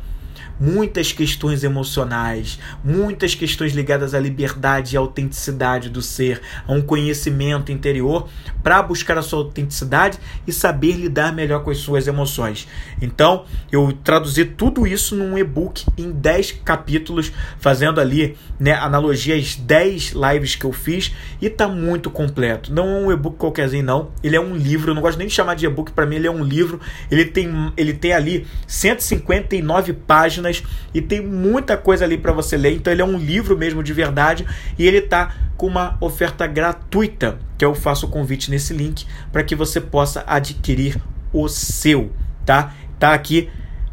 muitas 0.60 1.12
questões 1.12 1.64
emocionais, 1.64 2.60
muitas 2.84 3.36
questões 3.36 3.74
ligadas 3.74 4.14
à 4.14 4.20
liberdade 4.20 4.96
e 4.96 4.98
autenticidade 4.98 5.90
do 5.90 6.02
ser, 6.02 6.42
a 6.68 6.74
um 6.74 6.82
conhecimento 6.82 7.72
interior 7.72 8.28
para 8.64 8.82
buscar 8.82 9.18
a 9.18 9.22
sua 9.22 9.40
autenticidade 9.40 10.20
e 10.46 10.52
saber 10.52 10.94
lidar 10.94 11.34
melhor 11.34 11.64
com 11.64 11.70
as 11.70 11.78
suas 11.78 12.08
emoções. 12.08 12.68
Então, 13.02 13.46
eu 13.72 13.92
traduzi 14.04 14.46
tudo 14.46 14.86
isso 14.88 15.16
num 15.16 15.38
e-book 15.38 15.86
em 15.98 16.12
10 16.12 16.54
capítulos, 16.64 17.32
fazendo 17.60 18.00
ali 18.00 18.38
né, 18.60 18.74
analogia 18.74 19.36
às 19.36 19.56
10 19.56 20.14
lives 20.14 20.56
que 20.56 20.66
eu 20.66 20.72
fiz 20.72 21.14
e 21.42 21.50
tá 21.50 21.68
muito 21.68 22.10
completo. 22.10 22.74
Não 22.74 22.88
é 22.88 23.00
um 23.06 23.12
e-book 23.12 23.38
qualquerzinho, 23.38 23.84
não. 23.84 24.12
Ele 24.24 24.36
é 24.36 24.42
um 24.42 24.56
livro, 24.56 24.92
eu 24.92 24.96
não 24.96 25.02
gosto 25.02 25.18
nem 25.18 25.28
de 25.28 25.34
chamar 25.34 25.56
de 25.56 25.66
e-book, 25.66 25.92
para 25.92 26.06
mim 26.06 26.16
ele 26.16 26.28
é 26.28 26.32
um 26.32 26.44
livro. 26.44 26.80
Ele 27.10 27.26
tem, 27.26 27.72
ele 27.78 27.94
tem 27.94 28.14
ali 28.14 28.48
159 28.68 29.94
páginas 29.94 30.47
páginas 30.48 30.64
e 30.94 31.02
tem 31.02 31.22
muita 31.22 31.78
coisa 31.78 32.06
ali 32.06 32.18
para 32.18 32.32
você 32.32 32.58
ler. 32.58 32.74
Então 32.74 32.92
ele 32.92 33.02
é 33.02 33.06
um 33.06 33.18
livro 33.18 33.58
mesmo 33.58 33.84
de 33.84 33.94
verdade 33.94 34.46
e 34.78 34.86
ele 34.86 35.02
tá 35.02 35.36
com 35.56 35.68
uma 35.68 35.98
oferta 36.00 36.46
gratuita, 36.46 37.40
que 37.58 37.66
eu 37.66 37.74
faço 37.74 38.06
o 38.06 38.10
convite 38.10 38.50
nesse 38.52 38.74
link 38.74 39.06
para 39.32 39.44
que 39.44 39.56
você 39.56 39.82
possa 39.82 40.24
adquirir 40.28 41.02
o 41.34 41.48
seu, 41.48 42.12
tá? 42.46 42.74
Tá 43.00 43.14
aqui 43.14 43.50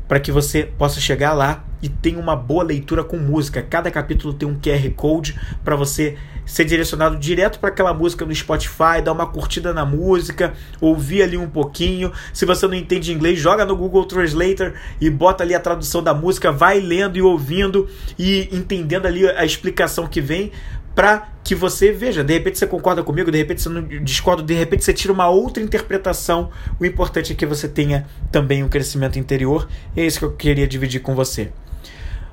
para 0.07 0.21
que 0.21 0.31
você 0.31 0.65
possa 0.65 1.01
chegar 1.01 1.33
lá 1.33 1.65
e 1.83 1.89
tenha 1.89 2.19
uma 2.19 2.37
boa 2.37 2.63
leitura 2.63 3.03
com 3.03 3.17
música. 3.17 3.63
Cada 3.63 3.91
capítulo 3.91 4.35
tem 4.35 4.49
um 4.49 4.59
QR 4.59 4.91
Code 4.95 5.39
para 5.65 5.77
você 5.77 6.17
ser 6.47 6.65
direcionado 6.65 7.17
direto 7.17 7.59
para 7.59 7.71
aquela 7.71 7.95
música 7.95 8.25
no 8.25 8.35
Spotify, 8.35 9.01
dar 9.03 9.13
uma 9.13 9.27
curtida 9.27 9.73
na 9.73 9.85
música, 9.85 10.55
ouvir 10.81 11.23
ali 11.23 11.37
um 11.37 11.49
pouquinho. 11.49 12.13
Se 12.33 12.45
você 12.45 12.67
não 12.67 12.75
entende 12.75 13.13
inglês, 13.13 13.39
joga 13.39 13.65
no 13.65 13.77
Google 13.77 14.05
Translator 14.05 14.73
e 15.01 15.09
bota 15.09 15.45
ali 15.45 15.55
a 15.55 15.61
tradução 15.61 16.03
da 16.03 16.15
música, 16.15 16.53
vai 16.53 16.81
lendo 16.81 17.17
e 17.17 17.23
ouvindo 17.23 17.89
e 18.19 18.49
entendendo 18.53 19.07
ali 19.07 19.29
a 19.29 19.45
explicação 19.45 20.07
que 20.07 20.21
vem 20.21 20.53
para 20.95 21.29
que 21.43 21.55
você 21.55 21.91
veja. 21.93 22.23
De 22.23 22.33
repente 22.33 22.59
você 22.59 22.67
concorda 22.67 23.03
comigo, 23.03 23.31
de 23.31 23.39
repente 23.39 23.61
você 23.61 23.69
não 23.69 23.83
discorda, 23.83 24.43
de 24.43 24.55
repente 24.55 24.85
você 24.85 24.93
tira 24.93 25.13
uma 25.13 25.29
outra 25.29 25.63
interpretação. 25.63 26.51
O 26.79 26.87
importante 26.87 27.33
é 27.33 27.37
que 27.37 27.45
você 27.45 27.69
tenha 27.69 28.07
também 28.31 28.63
um 28.63 28.69
crescimento 28.69 29.19
interior. 29.19 29.69
E 29.97 30.01
é 30.01 30.07
isso 30.07 30.19
que 30.19 30.25
eu 30.25 30.33
queria 30.33 30.67
dividir 30.67 31.01
com 31.01 31.15
você. 31.15 31.53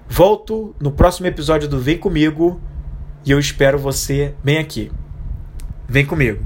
Volto 0.08 0.76
no 0.80 0.91
próximo 0.91 1.28
episódio 1.28 1.67
do 1.67 1.80
Vem 1.80 1.97
Comigo 1.97 2.62
e 3.25 3.31
eu 3.31 3.39
espero 3.39 3.77
você 3.77 4.34
bem 4.43 4.57
aqui. 4.57 4.91
Vem 5.88 6.05
comigo. 6.05 6.45